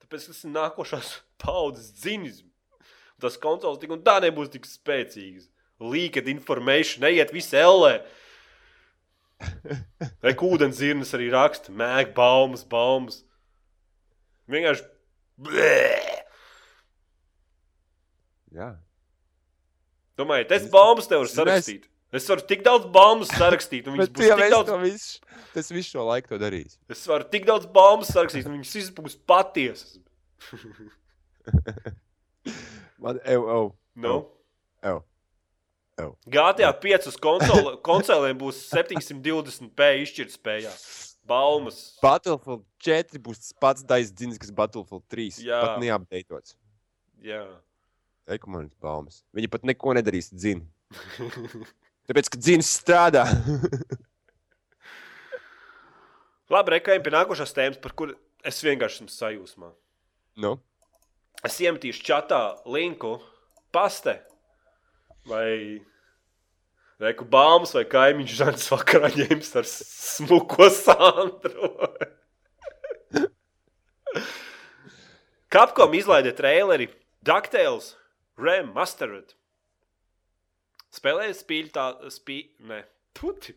[0.00, 1.12] Tāpēc tas ir nākošās
[1.44, 2.40] paudzes ziņas.
[3.20, 5.50] Tas konsoles tik un tā nebūs tik spēcīgas.
[5.80, 7.98] Leaked information, neiet visi ellē.
[10.24, 13.20] Vai ūdens zirnes arī raksta, mēg baumas, baumas.
[14.50, 14.84] Vienkārši.
[15.40, 15.76] Blē!
[18.54, 18.72] Jā.
[20.18, 21.86] Domājiet, es baumas tev varu sarakstīt.
[22.12, 24.72] Es varu tik daudz baumas sarakstīt, un Bet būs tik mēs daudz.
[24.82, 25.20] visu,
[25.54, 26.74] tas visu šo laiku to darīs.
[26.90, 29.94] Es varu tik daudz baumas sarakstīt, un viņas visas būs patiesas.
[33.00, 34.16] Man, ev, ev, Nu?
[34.82, 35.00] ev.
[36.00, 36.10] Ew.
[36.32, 37.16] GTA 5 uz
[37.84, 40.72] konsolēm būs 720p izšķirtspējā.
[41.28, 41.78] Baumas.
[42.02, 45.42] Battlefield 4 būs tas pats daisdzins, kas Battlefield 3.
[45.46, 45.60] Jā.
[45.64, 46.56] Pat neapdeitots.
[47.24, 47.42] Jā.
[48.30, 49.20] Ekonomikas baumas.
[49.36, 50.64] Viņi pat neko nedarīs dzini.
[52.10, 53.26] Tāpēc, ka dzins strādā.
[56.50, 58.16] Labi, rekājam pie nākošās tēmas, par kuru
[58.46, 59.70] es vienkārši esmu sajūsmā.
[60.42, 60.56] nu,
[61.46, 63.14] Es iemetīšu čatā linku
[63.72, 64.18] paste
[65.24, 65.80] vai
[67.00, 71.70] Reku Bāmas vai kaimiņš Žants vakarā ņems ar smuko Sandru.
[75.50, 76.90] Capcom izlaida traileri
[77.26, 77.94] DuckTales
[78.40, 79.32] Remastered.
[80.94, 82.82] Spēlēja spīļu tā, spī, ne,
[83.16, 83.54] puti.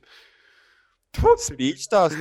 [1.13, 1.49] Puti.
[1.49, 2.15] spīķis tās.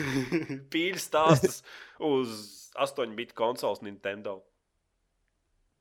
[0.73, 1.61] Pīļu stāstus
[2.03, 2.35] uz
[2.75, 4.41] 8-bitu konsoles Nintendo.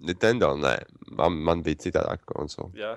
[0.02, 0.76] Nintendo, nē,
[1.18, 2.74] man, man bija citādāka konsole.
[2.78, 2.96] Jā.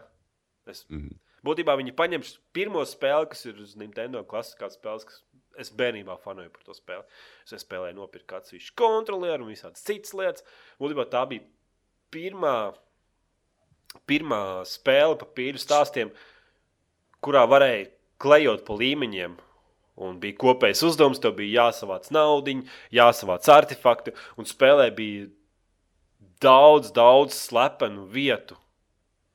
[0.69, 1.24] Es Mhm.
[1.45, 5.23] Būtībā viņi paņems pirmo spēli, kas ir uz Nintendo klasiskās spēles, kas
[5.61, 7.05] es bērnībā fanoju par to spēli.
[7.45, 10.47] Es spēlēju, nopirku atsevišķu kontrolieru un visādas citas lietas.
[10.81, 11.45] Būtībā tā bija
[12.15, 12.57] pirmā,
[14.09, 16.15] pirmā spēle par pīļu stāstiem,
[17.25, 17.91] kurā varēja
[18.23, 19.37] klejot pa līmeņiem.
[20.05, 22.67] Un bija kopējs uzdevums, tev bija jāsavāc naudiņa,
[22.97, 25.29] jāsavāc artefakti, un spēlē bija
[26.43, 28.59] daudz, daudz slepenu vietu.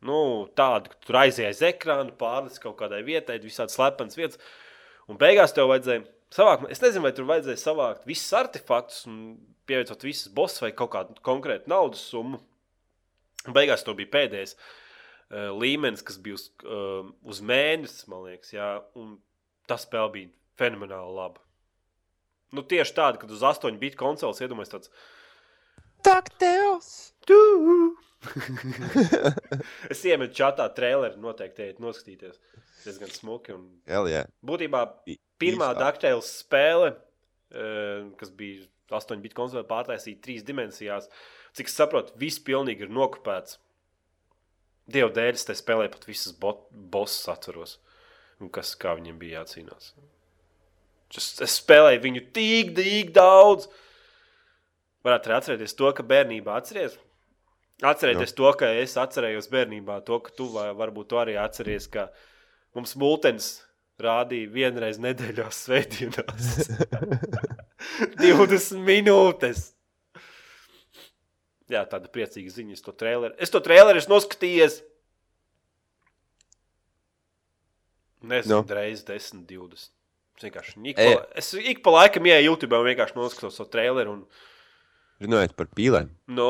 [0.06, 4.40] Nu, tādu, ka tur aizjāja aiz ekrāna, pārlis kaut kādai vietai, visādi slepenas vietas.
[5.12, 9.18] Un beigās tev vajadzēja savākt, es nezinu, vai tur vajadzēja savākt visus artefaktus un
[9.70, 12.40] pievienot visas bosses vai kaut kādu konkrētu naudas summu.
[13.48, 18.56] Un beigās to bija pēdējais uh, līmenis, kas bija uz, uh, uz mēnesi, man liekas,
[18.56, 19.18] jā, un
[19.70, 21.44] tas spēle bija fenomenāli laba.
[22.56, 24.94] Nu, tieši tāda, kad uz 8 bitu konsoles iedomājas tāds
[26.06, 26.94] Taktēls!
[27.28, 27.40] Tu!
[29.94, 32.40] es iemetu čatā traileri, noteikti ejiet noskatīties.
[32.84, 33.56] Diezgan smuki.
[33.56, 33.66] Un...
[33.90, 34.26] Hell, jā.
[34.46, 34.84] Būtībā
[35.42, 36.94] pirmā dakteļa spēle,
[37.54, 41.10] eh, kas bija 8 bitu konsolē, pārtaisīta trīs dimensijās.
[41.58, 43.58] Cik es saprotu, viss pilnīgi ir nokopēts.
[44.90, 47.78] Dievu dēļ es te spēlēju pat visas bo- bosses atceros.
[48.40, 49.92] Un kas, kā viņiem bija jācīnās.
[51.10, 53.68] Es, es spēlēju viņu tik, tik daudz.
[55.06, 56.98] Varētu arī atcerēties to, ka bērnībā atceries.
[57.82, 62.10] Atcerieties to, ka es atcerējos bērnībā, to, ka tu varbūt tu arī atceries, ka
[62.76, 63.50] mums mūtens
[64.00, 66.70] rādīja vienreiz nedēļā svētdienās.
[68.20, 69.70] 20 minūtes.
[71.70, 72.76] Jā, tāda priecīga ziņa.
[72.76, 74.80] Es to traileru, es to traileru esmu noskatījies.
[78.30, 78.62] Nezinu, Nu.
[78.68, 78.76] no.
[78.76, 79.90] reizes 10, 20.
[80.40, 81.06] Es vienkārši ik E.
[81.16, 84.18] pa, es ik pa laikam ienāku YouTube un vienkārši noskatos to traileru.
[84.18, 84.26] Un,
[85.24, 86.10] Runājot par pīlēm.
[86.32, 86.50] nu,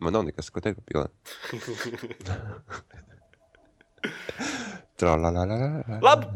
[0.00, 1.12] Man nav nekas, ko teikt par pīlēm.
[6.02, 6.26] Labi.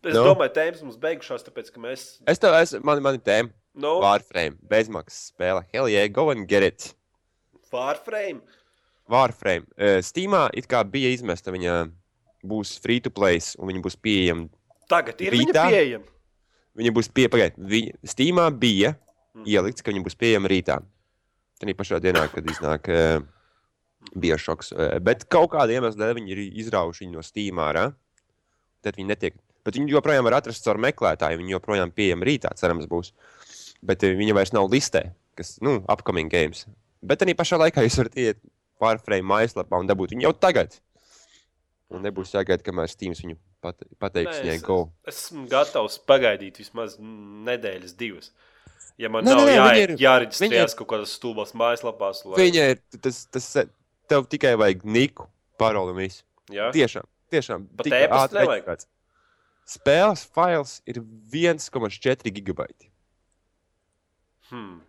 [0.00, 0.22] Es Nu.
[0.22, 0.30] no.
[0.32, 2.04] domāju, tēmas mums beigušās, tāpēc ka mēs.
[2.30, 3.50] Es tev esmu, man, man ir tēma.
[3.80, 5.60] Nu, Warframe, bezmaksas spēle.
[5.74, 6.86] Hell yeah, go and get it.
[7.70, 8.40] Warframe.
[9.12, 9.66] Warframe.
[9.76, 11.74] Uh, Steamā it kā bija izmesta, viņa
[12.48, 14.48] būs free to play, un viņa būs pieejama.
[14.90, 15.66] Tagad ir viņa Rītā?
[15.68, 16.08] pieejama.
[16.80, 17.82] Viņa būs pieejama.
[18.08, 18.94] Steamā bija
[19.36, 19.44] Mhm.
[19.46, 20.80] ielikts, ka viņa būs pieejama rītā.
[21.60, 23.20] Tā pašā dienā, kad iznāk uh,
[24.16, 24.72] biošoks.
[24.72, 27.68] Uh, bet kaut kāda iemesla dēļ viņi ir izraujuši viņu no Steamā.
[27.68, 27.86] Ārā.
[28.80, 29.36] Tad viņi netiek.
[29.66, 31.42] Bet viņi joprojām var atrast caur meklētāju.
[31.42, 33.12] Viņi joprojām pieejama rītā, cerams, būs.
[33.84, 36.64] Bet uh, viņa vairs nav listē, kas, nu, upcoming games.
[37.04, 38.40] Bet arī pašā laikā jūs varat iet
[38.80, 40.80] Warframe mājaslapā un dabūt viņu jau tagad.
[41.90, 44.92] Un nebūs jāgaida, kamēr Steams viņu pat, pateiks, Nē, es- go.
[45.10, 48.30] Esmu gatavs pagaidīt vismaz nedēļas, divas.
[48.98, 52.80] Ja man Nē, nav nē, jā, ir- jāreģistrējas kaut kādās stulbās mājaslapās, lai Viņa ir
[53.00, 53.46] tas, tas,
[54.08, 55.26] tev tikai vajag niku,
[55.58, 56.22] paroli un visu.
[56.50, 57.66] jā, Tiešām, tiešām.
[57.76, 58.64] Pat ātri nevajag?
[58.66, 58.86] reģistrēts.
[59.70, 62.90] Spēles fails ir 1,4 gigabaiti.
[64.50, 64.80] hmm.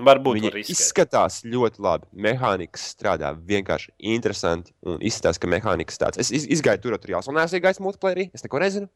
[0.00, 2.06] Varbūt Viņi izskatās ļoti labi.
[2.14, 4.72] Mehānikas strādā vienkārši interesanti.
[4.86, 6.16] Un izskatās, ka mehānikas tāds.
[6.22, 8.30] Es iz, izgāju tur, tur jau neesmu iegājis multiplayerī.
[8.32, 8.88] Es neko nezinu.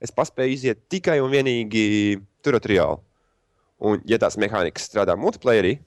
[0.00, 3.00] Es paspēju iziet tikai un vienīgi tur, tur jau.
[3.80, 5.78] Un, ja tās mehānikas strādā multiplayerī,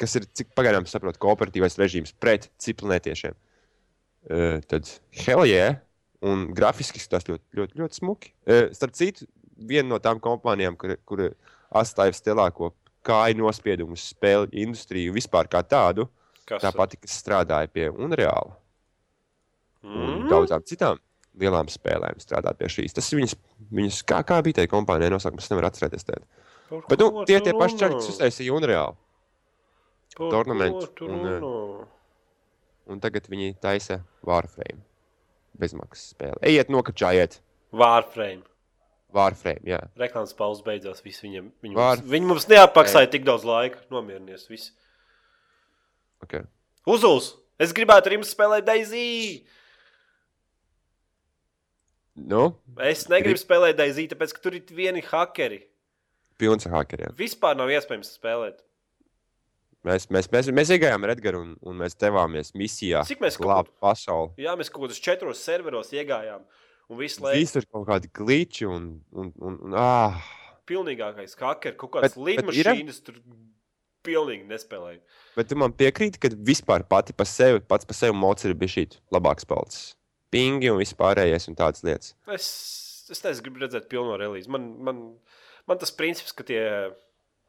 [0.00, 4.88] kas ir, cik pagaidām saprotu, kooperatīvais režīms pret ciklonētiešiem, uh, tad
[5.24, 5.80] hell yeah!
[6.22, 8.30] Un grafiski tas ļoti, ļoti, ļoti smuki.
[8.46, 9.26] Uh, starp citu,
[9.58, 11.24] viena no tām kompānijām, kur, kur
[11.74, 12.70] atstāja stelāko
[13.06, 16.06] kāju nospiedumu uz spēļu industriju vispār kā tādu,
[16.46, 18.56] Kas tā pati, kas strādāja pie Unreāla
[19.82, 20.28] un Mm.
[20.30, 20.98] daudzām citām
[21.38, 22.94] lielām spēlēm, strādā pie šīs.
[22.94, 23.34] Tas viņas,
[23.72, 26.04] viņas kā, kā bija tā kompānija, nosaukums, es nevaru atcerēties.
[26.06, 26.26] Tēt.
[26.72, 28.96] Par Bet nu, tie tie paši čaļi, kas uztaisīja Unreālu.
[30.16, 31.42] Par Tournament ko tu un, eh?
[32.92, 34.80] Un tagad viņi taisa Warframe.
[35.60, 36.40] Bezmaksas spēle.
[36.48, 37.38] Ejiet, nokačājiet!
[37.76, 38.42] Warframe.
[39.12, 39.80] Warframe, jā.
[40.00, 41.02] Reklāmas pauzes beidzās.
[41.04, 43.82] Viņiem, viņi, Var- mums, viņi mums neapmaksāja tik daudz laika.
[43.92, 44.48] Nomierinies.
[44.48, 44.72] Visi.
[46.24, 46.46] Okay.
[46.88, 47.34] Uzuls!
[47.60, 49.44] Es gribētu ar jums spēlēt Daisy!
[52.16, 55.62] Nu, Es negribu spēlēt Daisy, tāpēc, ka tur ir vieni hakeri.
[56.40, 57.14] Pilns ar hakeriem.
[57.18, 58.60] Vispār nav iespējams spēlēt.
[59.82, 63.00] Mēs, mēs, mēs, mēs iegājām ar Edgars un, un mēs devāmies misijā.
[63.08, 64.30] Cik mēs glābt pasauli.
[64.44, 66.44] Jā, mēs kaut kādos četros serveros iegājām.
[66.92, 70.20] Un viss laiks Visur kaut kādi glitči un, un, un, un ah,
[70.70, 73.18] pilnīgākais hakers, kaut kādas bet ir- lidmašīnas tur
[74.06, 75.00] pilnīgi nespēlēja.
[75.38, 78.76] Bet tu man piekrīti, ka vispār pati par sevi, pats par sevi mocis ir bijis
[78.76, 79.92] šī labāks palicis.
[80.32, 82.14] Pingi un vispārējais un tādas lietas.
[82.30, 82.46] Es,
[83.12, 84.50] es nezinu, gribu redzēt pilno relīzi.
[84.52, 85.02] Man, man,
[85.68, 86.62] man tas princips, ka tie,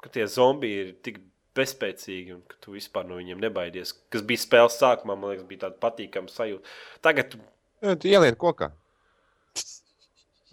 [0.04, 1.20] ka tie zombiji ir tik
[1.58, 5.68] bezspēcīgi un ka tu vispār no viņiem nebaidies, kas bija spēles sākumā, man liekas, bija
[5.68, 6.66] tāda patīkama sajūta.
[7.06, 7.44] Tagad, tu-
[7.84, 8.72] Jā, tu ielien kokā.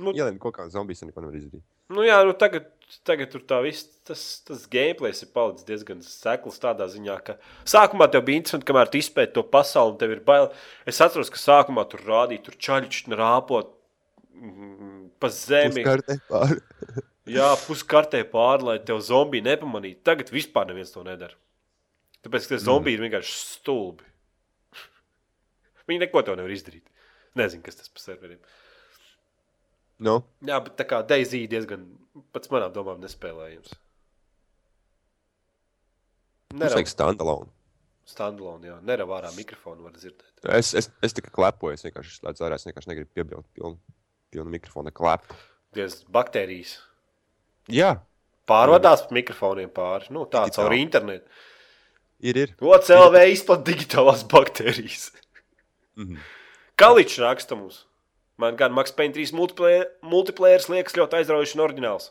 [0.01, 1.63] nu, Ielien kokā un zombijas neko nevar izdarīt.
[1.91, 2.67] nu jā, nu tagad,
[3.05, 7.37] tagad tur tā viss, tas, tas gameplays ir palicis diezgan sekls tādā ziņā, ka
[7.69, 10.49] sākumā tev bija interesanti, kamēr tu izpēti to pasauli, un tev ir bail.
[10.87, 13.73] Es atceros, ka sākumā tur rādīja, tur čaļķi rāpot
[14.37, 15.85] mm, pa zemi.
[17.31, 20.03] Jā, puskartē pāri, lai tev zombiji nepamanītu.
[20.07, 21.37] Tagad vispār neviens to nedara.
[22.25, 24.09] Tāpēc, ka tie zombiji ir vienkārši stulbi.
[25.91, 26.89] Viņi neko to nevar izdarīt.
[27.39, 28.41] Nezinu, kas tas par serveriem.
[30.01, 30.17] Nu,
[30.49, 31.85] Jā, bet tā kā Daisy diezgan
[32.33, 33.75] pats manām domām nespēlējams.
[36.57, 37.51] tas vajag standalone.
[38.09, 38.77] Standalone, jā.
[38.83, 40.41] Nerav ārā mikrofonu var dzirdēt.
[40.57, 42.57] Es, es, es tikai klepoju, es vienkārši slēdzu ārā.
[42.59, 43.77] Es vienkārši negribu piebilst pilnu,
[44.35, 45.37] pilnu mikrofonu klepu.
[45.77, 46.79] Diez baktērijas
[47.75, 47.95] Jā,
[48.51, 50.11] pārvadās pa mikrofoniem pāri.
[50.15, 51.27] Nu, tā caur internetu.
[52.21, 52.37] ir.
[52.45, 52.55] ir.
[52.61, 55.11] OCLV izplat digitālās baktērijas.
[55.99, 56.21] Mhm.
[56.81, 57.85] Kaličs raksta mums.
[58.41, 62.09] Man gan Max Payne 3 multiplayer, multiplayer liekas ļoti aizraujošs un oriģināls.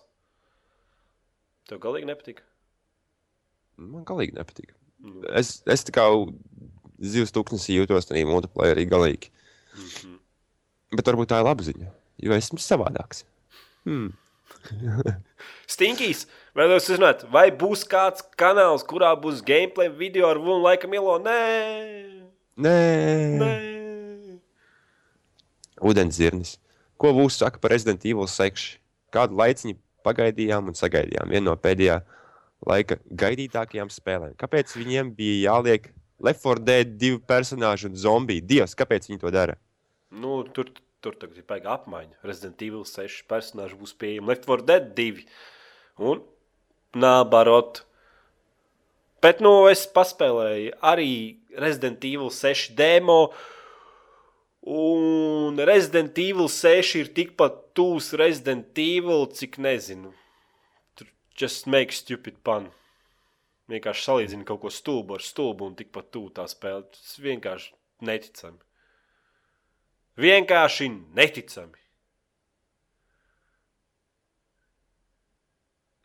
[1.70, 2.43] Tev galīgi nepatīk.
[3.82, 4.76] Man galīgi nepatīk.
[4.99, 5.24] Nu.
[5.34, 6.05] Es, es tā kā
[6.99, 9.32] zivs tūkstnesī jūtos arī multiplayerī galīgi.
[9.74, 10.16] Mhm.
[10.99, 11.89] Bet varbūt tā ir laba ziņa,
[12.26, 13.24] jo esmu savādāks.
[13.86, 14.12] Hmm.
[15.74, 16.26] Stinkīs,
[16.57, 21.18] vēlos uzzināt, vai būs kāds kanāls, kurā būs gameplay video ar Vunu laikam ielo?
[21.24, 21.39] Nē,
[22.60, 22.78] Nē,
[23.39, 23.51] nē.
[25.80, 26.57] ūdens zirnis.
[26.99, 28.74] Ko būs saka par Resident Evil 6?
[29.16, 31.32] Kādu laiciņu pagaidījām un sagaidījām?
[31.32, 32.01] Viena no pēdējā
[32.68, 34.36] laika gaidītākajām spēlēm.
[34.39, 35.88] Kāpēc viņiem bija jāliek
[36.20, 38.43] Left 4 Dead divi personāļi un zombiji?
[38.43, 39.55] Dievs, kāpēc viņi to dara?
[40.12, 40.68] Nu, tur,
[41.04, 42.20] tur tagad ir baigta apmaiņa.
[42.28, 45.24] Resident Evil 6 personāži būs pieejami Left 4 Dead 2
[46.10, 46.24] un
[46.95, 47.84] Nābarot.
[49.22, 51.12] Bet, nu, es paspēlēju arī
[51.60, 53.20] Resident Evil 6 demo.
[54.70, 60.14] Un Resident Evil 6 ir tikpat tūs Resident Evil, cik nezinu.
[60.95, 62.70] Tur just make stupid pun.
[63.70, 66.88] Vienkārši salīdzina kaut ko stulbu ar stulbu un tikpat tuvu tā spēle.
[66.95, 67.76] Tas vienkārši
[68.08, 68.60] neticami.
[70.20, 71.78] Vienkārši neticami.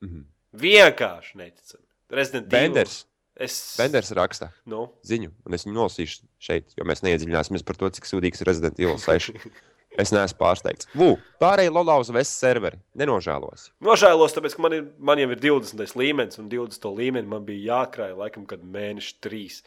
[0.05, 0.23] Mhm.
[0.65, 1.85] Vienkārši neticami.
[2.15, 3.03] Resident Benders.
[3.35, 3.55] Es...
[3.75, 8.07] Benders raksta Nu, ziņu, un es viņu nolasīšu šeit, jo mēs neiedziļināsimies par to, cik
[8.07, 9.35] sūdīgs ir Resident Evil 6.
[9.95, 10.89] Es neesmu pārsteigts.
[10.99, 12.81] Vū, pārējie Lolauza vests serveri.
[12.99, 13.69] Nenožēlos.
[13.85, 15.95] nožēlos, tāpēc, ka man, ir, man jau ir 20.
[16.01, 16.89] līmenis, un 20.
[16.99, 19.61] līmenī man bija jākrāj laikam, kad mēneši trīs.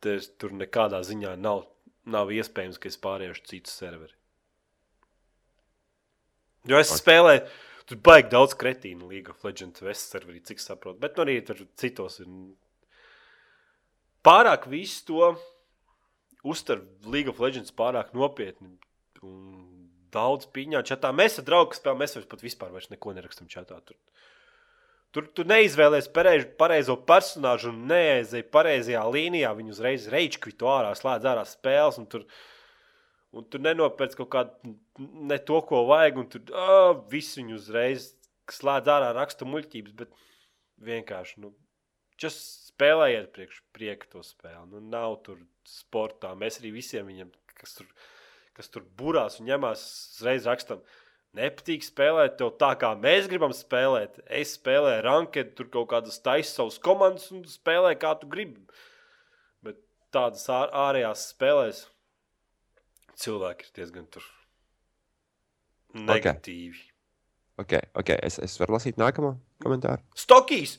[0.00, 1.66] Tas tur nekādā ziņā nav,
[2.10, 4.14] nav iespējams, ka es pāriešu citu serveri.
[6.68, 7.44] Jo es spēlēju,
[7.88, 11.00] tur baigi daudz kretīnu League of Legends West serverī, cik saprotu.
[11.00, 12.28] Bet nu, arī tur citos ir
[14.26, 15.30] pārāk visu to
[16.44, 18.74] uztver League of Legends pārāk nopietni.
[19.24, 19.78] Un
[20.14, 21.12] daudz piņā čatā.
[21.14, 23.80] Mēs ar draugu spēlējam, mēs vairs pat vispār vairs neko nerakstam čatā.
[23.84, 23.96] Tur,
[25.16, 29.54] Tur tu neizvēlējies pareiz, pareizo personāžu un neaizēji pareizajā līnijā.
[29.56, 31.96] Viņu uzreiz reizekvitu ārā, slēdz ārā spēles.
[32.02, 32.26] Un tur,
[33.32, 34.74] un tur nenopērc kaut kādu
[35.30, 36.20] ne to, ko vajag.
[36.20, 38.10] Un tur oh, viss viņu uzreiz
[38.52, 39.96] slēdz ārā, raksta muļķības.
[40.02, 40.12] Bet
[40.90, 41.54] vienkārši nu,
[42.78, 44.68] spēlējiet priekš prieka to spēli.
[44.74, 46.34] Nu, nav tur sportā.
[46.38, 47.88] Mēs arī visiem viņiem, kas tur,
[48.58, 49.84] kas tur burās un ņemās,
[50.18, 50.84] uzreiz rakstam
[51.36, 54.20] nepatīk spēlēt tev tā, kā mēs gribam spēlēt.
[54.26, 58.60] Es spēlēju ranketu, tur kaut kādas taisas savas komandas un spēlē kā tu gribi.
[59.64, 59.80] Bet
[60.14, 61.84] tādas ār, ārējās spēlēs
[63.18, 64.26] cilvēki ir diezgan tur
[65.94, 66.84] negatīvi.
[67.58, 67.82] Okay.
[67.82, 68.14] ok, ok.
[68.22, 70.04] Es, es varu lasīt nākamo komentāru.
[70.16, 70.78] Stokijas!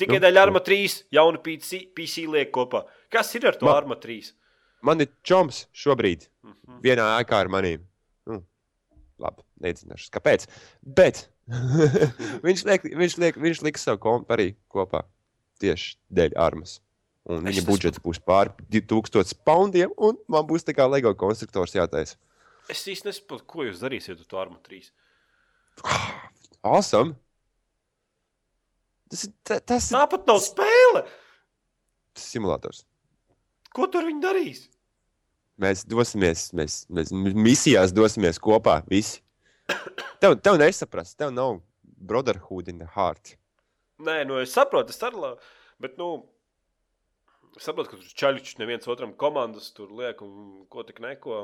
[0.00, 0.42] Tikai nu, dēļ nu.
[0.42, 2.82] Arma 3 jaunu PC, PC liek kopā.
[3.12, 4.32] Kas ir ar to Man, Arma 3?
[4.82, 6.26] Man ir čoms šobrīd.
[6.42, 6.80] Mm -hmm.
[6.84, 7.84] Vienā ēkā ar maniem.
[9.20, 10.46] Labi, neiedzināšu, kāpēc.
[10.82, 11.26] Bet
[12.46, 15.04] viņš, liek, viņš, liek, viņš liks savu kompu arī kopā
[15.62, 16.78] tieši dēļ armas.
[17.30, 21.76] Un es viņa budžets būs pār 2000 poundiem, un man būs tā kā LEGO konstruktors
[21.76, 22.18] jātaisa.
[22.70, 24.90] Es īsti nesaprotu, ko jūs darīsiet ar to armu 3.
[26.62, 27.16] Awesome!
[29.10, 29.96] Tas, ta, tas ir.
[29.96, 31.02] Tāpat nav spēle!
[32.14, 32.84] Tas ir simulators.
[33.74, 34.62] Ko tur viņi darīs?
[35.60, 38.80] Mēs dosimies, mēs, mēs misijās dosimies kopā.
[38.88, 39.20] Visi.
[40.22, 43.36] Tev, tev nesaprast, tev nav brotherhood in the heart.
[44.02, 45.34] Nē, nu es saprotu, es arī.
[45.82, 46.24] Bet, nu,
[47.56, 51.42] es saprotu, ka tur čaļķis neviens otram komandas tur liek un ko tik neko.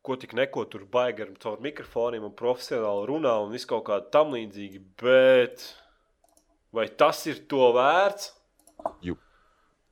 [0.00, 3.98] Ko tik neko tur baigi ar caur mikrofoniem un profesionāli runā un viss kaut kā
[4.14, 4.80] tam līdzīgi.
[5.02, 5.66] Bet
[6.72, 8.30] vai tas ir to vērts?
[9.04, 9.18] Jū.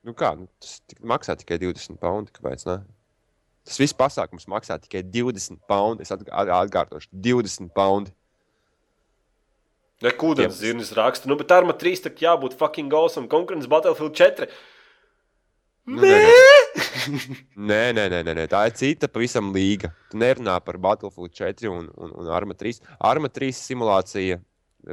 [0.09, 2.33] Nu kā, nu, tas tik, maksā tikai 20 pounds.
[2.33, 2.65] Kāpēc?
[2.69, 2.79] Ne?
[3.69, 6.01] Tas viss pasākums maksā tikai 20 pounds.
[6.01, 8.15] Es atgādāšu, 20 pounds.
[10.01, 13.27] Ne kūdens zirnis raksta, nu, bet Arma 3 tak jābūt fucking awesome.
[13.29, 14.47] Konkurence Battlefield 4.
[15.89, 16.21] Nu, nē!
[17.71, 19.91] nē, nē, nē, nē, nē, tā ir cita pavisam līga.
[20.13, 22.79] Tu nerunā par Battlefield 4 un, un, un Arma 3.
[23.11, 24.39] Arma 3 simulācija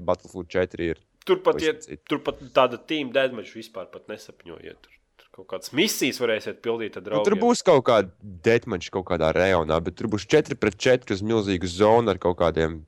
[0.01, 1.03] Battlefield 4 ir.
[1.25, 1.73] Turpat, ja,
[2.09, 4.89] turpat tāda tīma deadmatch vispār nesapņojiet.
[5.35, 6.95] Kaut kādas misijas varēsiet pildīt.
[7.03, 8.07] Nu, tur būs kaut kāda
[8.45, 12.37] deathmatch kaut kādā rajonā, bet tur būs 4 pret 4 uz milzīgu zonu ar kaut
[12.39, 12.79] kādiem.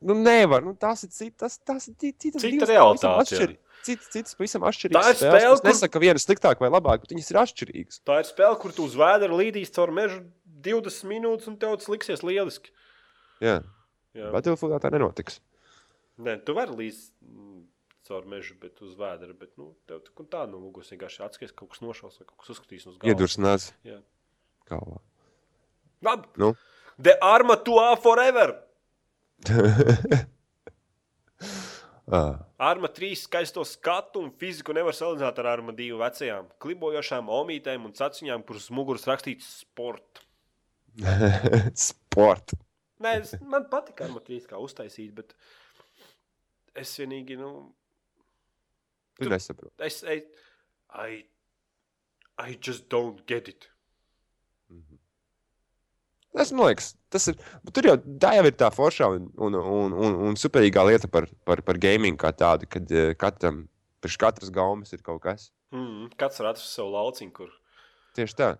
[0.00, 3.52] Nu, nevar, nu, tas ir cits, tas, tas ir cits, cita realitāte.
[3.86, 4.96] Cits, cits, pavisam atšķirīgs.
[4.96, 5.52] Tā ir spēle.
[5.52, 5.68] Es kur...
[5.68, 8.00] nesaku, ka viena sliktāk vai labāk, bet viņas ir atšķirīgas.
[8.08, 10.24] Tā ir spēle, kur tu uz vēdera līdīs caur mežu
[10.66, 12.72] 20 minūtes, un tev tas liksies lieliski.
[13.44, 13.60] Jā,
[14.16, 14.32] Jā.
[14.32, 15.42] Battlefieldā tā nenotiks.
[16.24, 17.00] Nē, tu vari līdz
[18.06, 19.34] caur mežu, bet uz vēdera.
[19.38, 22.54] Bet, nu, tev tā, tā nu, lūgos vienkārši atskaties, kaut kas nošaus vai kaut kas
[22.56, 23.12] uzskatīs uz galvas.
[23.12, 23.68] Iedursinās.
[23.86, 24.00] Jā.
[24.70, 25.02] Galvā.
[26.06, 26.28] Labi.
[26.40, 26.54] Nu?
[27.02, 28.54] The Arma 2 forever!
[32.16, 32.38] ah.
[32.56, 37.92] Arma 3 skaisto skatu un fiziku nevar salīdzināt ar Arma 2 vecajām, klibojošām omītēm un
[37.96, 40.22] saciņām, kuras muguras rakstīts sport.
[41.88, 42.56] sport.
[43.04, 45.36] Nē, es, man patīk Arma 3 kā uztaisīt, bet
[46.76, 47.50] es vienīgi, nu,
[49.16, 49.74] Tu nesaproti.
[49.86, 50.22] Es, I,
[50.92, 51.24] I,
[52.42, 53.70] I just don't get it.
[54.70, 54.98] Mm -hmm.
[56.36, 57.36] Tas man liekas, tas ir.
[57.72, 61.24] Tur jau tā jau ir tā foršā un, un, un, un, un superīgā lieta par,
[61.48, 63.62] par, par gaming kā tādu, kad uh, katram,
[64.04, 65.46] priekš katras gaumas ir kaut kas.
[65.72, 67.48] Mm, katrs var atrast savu lauciņu, kur.
[68.18, 68.50] Tieši tā.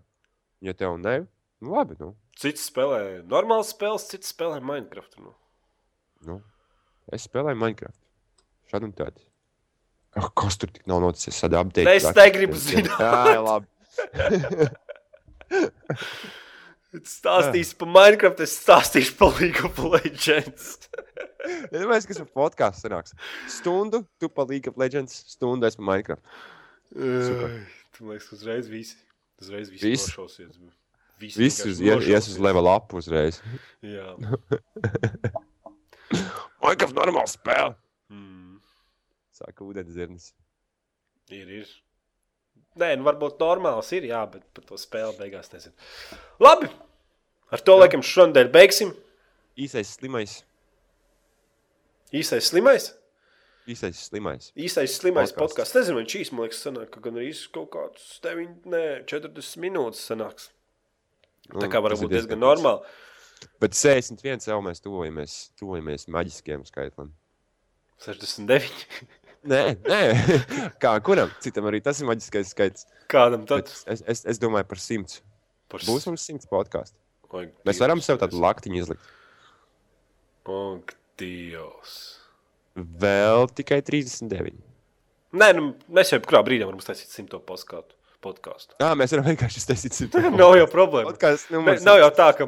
[0.65, 1.27] Ja tev ne,
[1.61, 1.99] nu labi.
[2.01, 2.15] Nu.
[2.41, 5.21] Cits spēlē normāls spēles, cits spēlē Minecraft.
[5.21, 5.37] Nu.
[6.25, 6.41] Nu,
[7.13, 8.01] es spēlēju Minecraft.
[8.73, 9.29] Šādi un tādi.
[10.17, 11.37] Oh, kas tur tik nav noticis?
[11.45, 11.93] Tāda update.
[11.93, 13.01] Es negribu zināt.
[13.01, 13.67] Jā, labi.
[16.97, 20.65] Stāstīšu par Minecraft, es stāstīšu par League of Legends.
[21.73, 23.13] ja domāju, kas ir podkāsts.
[23.53, 26.23] Stundu, tu pa League of Legends, stundu es pa Minecraft.
[26.95, 27.51] Super.
[27.97, 28.97] Tu liekas, uzreiz visi.
[29.43, 30.07] Uzreiz visi Vis?
[30.09, 30.57] nošausies.
[31.21, 33.43] Visi, visi uz, ies, ies uz level up uzreiz.
[33.85, 34.15] Jā.
[36.65, 37.75] Minecraft normāla spēle.
[39.37, 40.31] Sāka ūdenzirnis.
[41.29, 41.73] Ir, ir.
[42.81, 45.75] Nē, nu varbūt normāls ir, jā, bet par to spēli beigās nezinu.
[46.41, 46.71] Labi,
[47.53, 48.95] ar to laikam šodien beigsim.
[49.61, 50.39] Īsais slimais.
[52.17, 52.91] Īsais slimais?
[53.67, 54.53] Īsais slimais.
[54.55, 55.75] Īsais slimais podkāsts.
[55.75, 60.05] Nezinu, viņš īsi, man liekas, sanāk, ka gan arī kaut kāds 9, ne, 40 minūtes
[60.07, 60.53] sanāks.
[61.51, 62.87] Tā nu, kā varbūt diezgan normāli.
[63.61, 67.11] Bet 61 jau mēs tuvojamies, tuvojamies maģiskiem skaitlim.
[68.05, 68.87] 69.
[69.47, 70.01] Nē, nē.
[70.83, 72.87] kā kuram citam arī tas ir maģiskais skaits.
[73.13, 73.67] Kādam tad?
[73.71, 75.21] Bet es, es, es domāju par simts.
[75.71, 76.97] Par Būs mums simts podkāstu.
[77.67, 79.13] Mēs varam sev tādu laktiņu izlikt.
[80.47, 81.95] Ak, Dievs.
[82.77, 84.55] Vēl tikai 39.
[85.37, 87.97] Nē, nu, mēs jau kurā brīdī varam uztaisīt simto podkāstu.
[88.25, 88.77] podkāstu.
[88.81, 90.31] Jā, mēs varam vienkārši iztaisīt 100.
[90.41, 91.11] Nav jau problēma.
[91.13, 91.85] Podkāsts Ne, numurs.
[91.87, 92.47] nav jau tā, ka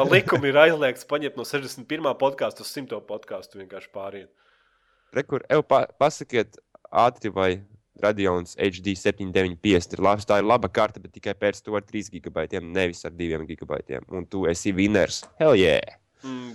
[0.00, 2.10] ar likumu ir aizliegts paņemt no 61.
[2.20, 3.00] podkāstu uz 100.
[3.08, 4.30] podkāstu vienkārši pāriet.
[5.14, 6.58] Rekur, ev, pa, pasakiet
[6.90, 7.50] ātri, vai
[8.02, 10.26] Radions HD 795 ir labs.
[10.28, 14.04] Tā ir laba karte, bet tikai pēc to ar 3 gigabaitiem, nevis ar 2 gigabaitiem.
[14.12, 15.22] Un tu esi winners.
[15.40, 15.96] Hell yeah!
[16.26, 16.52] Mm,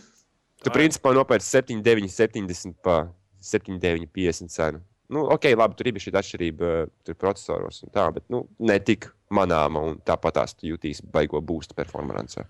[0.61, 0.75] Tu Ai.
[0.77, 3.07] principā nopērci 7970 pa
[3.41, 4.81] 7950 cenu.
[5.11, 8.77] Nu, ok, labi, tur ir šī atšķirība eh, tur procesoros un tā, bet nu, ne
[8.79, 12.45] tik manāma un tāpat tās tu jutīsi baigo boostu performancē.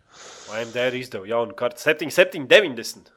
[0.60, 3.10] AMD ir izdeva jaunu kartu 7790.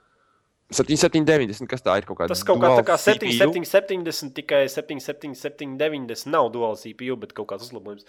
[0.73, 2.33] 77, 90, kas tā ir kaut kāda?
[2.33, 6.79] Tas kaut kā tā kā 7, 7, 70, tikai 7, 7, 7, 90 nav dual
[6.81, 8.07] CPU, bet kaut kāds uzlabojums.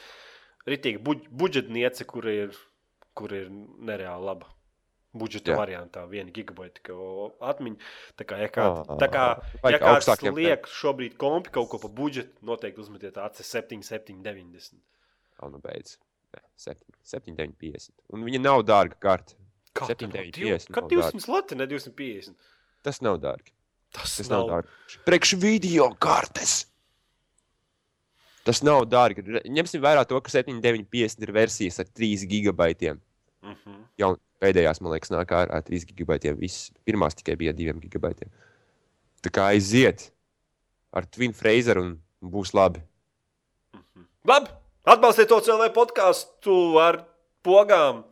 [0.66, 2.56] Ritīgi buģ, budžetniece, kur ir,
[3.18, 4.50] kur ir nereāli laba.
[5.16, 5.60] Budžeta Jā.
[5.60, 6.96] variantā, viena gigabaita
[7.52, 7.92] atmiņa.
[8.20, 9.28] Tā kā, ja kāds ah, kā,
[9.72, 14.76] ja kā liek šobrīd kompi kaut ko pa budžetu, noteikti uzmetiet AC 7, 7, 90.
[15.40, 15.96] Nav nu beidz.
[16.60, 17.96] 7, 7, 9, 50.
[18.16, 19.40] Un viņa nav dārga karta.
[19.76, 20.72] 7,50.
[20.72, 22.36] Kad 200 lati, ne 250?
[22.86, 23.52] Tas nav dārgi.
[23.96, 25.02] Tas, tas nav, nav dārgi.
[25.08, 26.66] Priekš video kartes.
[28.46, 29.24] Tas nav dārgi.
[29.50, 33.02] Ņemsim vērā to, ka 7,950 ir versijas ar 3 gigabaitiem.
[33.42, 33.80] Mm -hmm.
[33.98, 36.38] Jau pēdējās, man liekas, nāk ar 3 gigabaitiem.
[36.40, 38.30] Viss, pirmās tikai bija 2 gigabaitiem.
[39.26, 40.12] Tā kā aiziet
[40.94, 42.82] ar Twin Fraser un būs labi.
[43.74, 44.06] Mm -hmm.
[44.26, 44.50] Labi!
[44.86, 47.06] Atbalstiet to CLV podkāstu ar
[47.44, 48.04] pogām!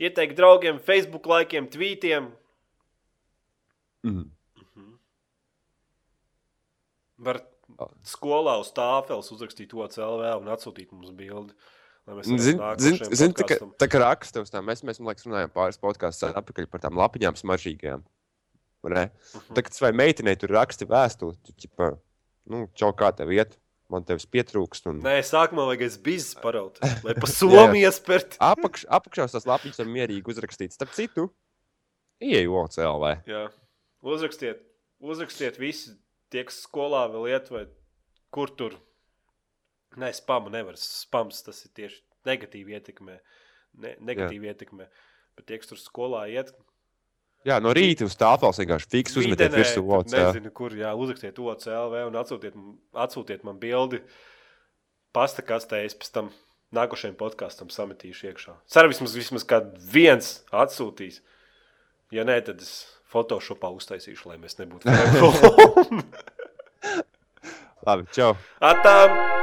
[0.00, 2.30] Ieteikt draugiem, Facebook laikiem, tvītiem.
[4.06, 4.30] Mm.
[7.22, 7.38] Var
[8.06, 11.54] skolā uz tāfeles uzrakstīt OCLV un atsūtīt mums bildi.
[12.26, 15.52] Zini, zin, zin, tā, ka, tā kā raksta uz tām, mēs, mēs man liekas, runājām
[15.54, 18.02] pāris podkāstus atpakaļ par tām lapiņām smaržīgajām.
[18.90, 19.04] Ne?
[19.06, 19.54] Mhm.
[19.54, 21.92] Tā kā vai meitenei tur raksti vēstuli, tu ķipa,
[22.50, 23.54] nu, čau, kā tev iet,
[23.92, 24.88] man tevis pietrūkst.
[24.90, 25.00] Un...
[25.04, 28.38] Nē, sākumā vajag es bizes paraut, lai pa Somiju iespērt.
[28.42, 30.74] Apakš, apakšā uz tās lapiņas var mierīgi uzrakstīt.
[30.74, 31.28] Starp citu,
[32.22, 33.12] ieeju OCLV.
[33.28, 33.44] Jā,
[34.14, 34.64] uzrakstiet,
[35.02, 35.96] uzrakstiet visi
[36.32, 37.66] tie, kas skolā vēl iet, vai
[38.34, 38.78] kur tur.
[40.00, 40.78] Nē, spamu nevar.
[40.80, 43.18] Spams tas ir tieši negatīvi ietekmē.
[43.82, 44.54] Ne, negatīvi Jā.
[44.54, 44.86] ietekmē.
[45.36, 46.52] Bet tie, kas tur skolā iet,
[47.48, 50.14] Jā, no rīta uz tāfeles vienkārši fiks uzmetiet virsū OCLV.
[50.14, 52.54] Nezinu, kur jā, uzrakstiet to CLV un atsūtiet,
[53.04, 54.02] atsūtiet man bildi.
[55.12, 56.30] Pasta kastē es pēc tam
[56.76, 58.56] nākošajam podkāstam sametīšu iekšā.
[58.70, 61.20] Ceru, vismaz, vismaz kāds viens atsūtīs.
[62.14, 62.72] Ja nē, tad es
[63.12, 64.88] Photoshopā uztaisīšu, lai mēs nebūtu.
[67.86, 68.36] Labi, čau!
[68.62, 69.41] Atām!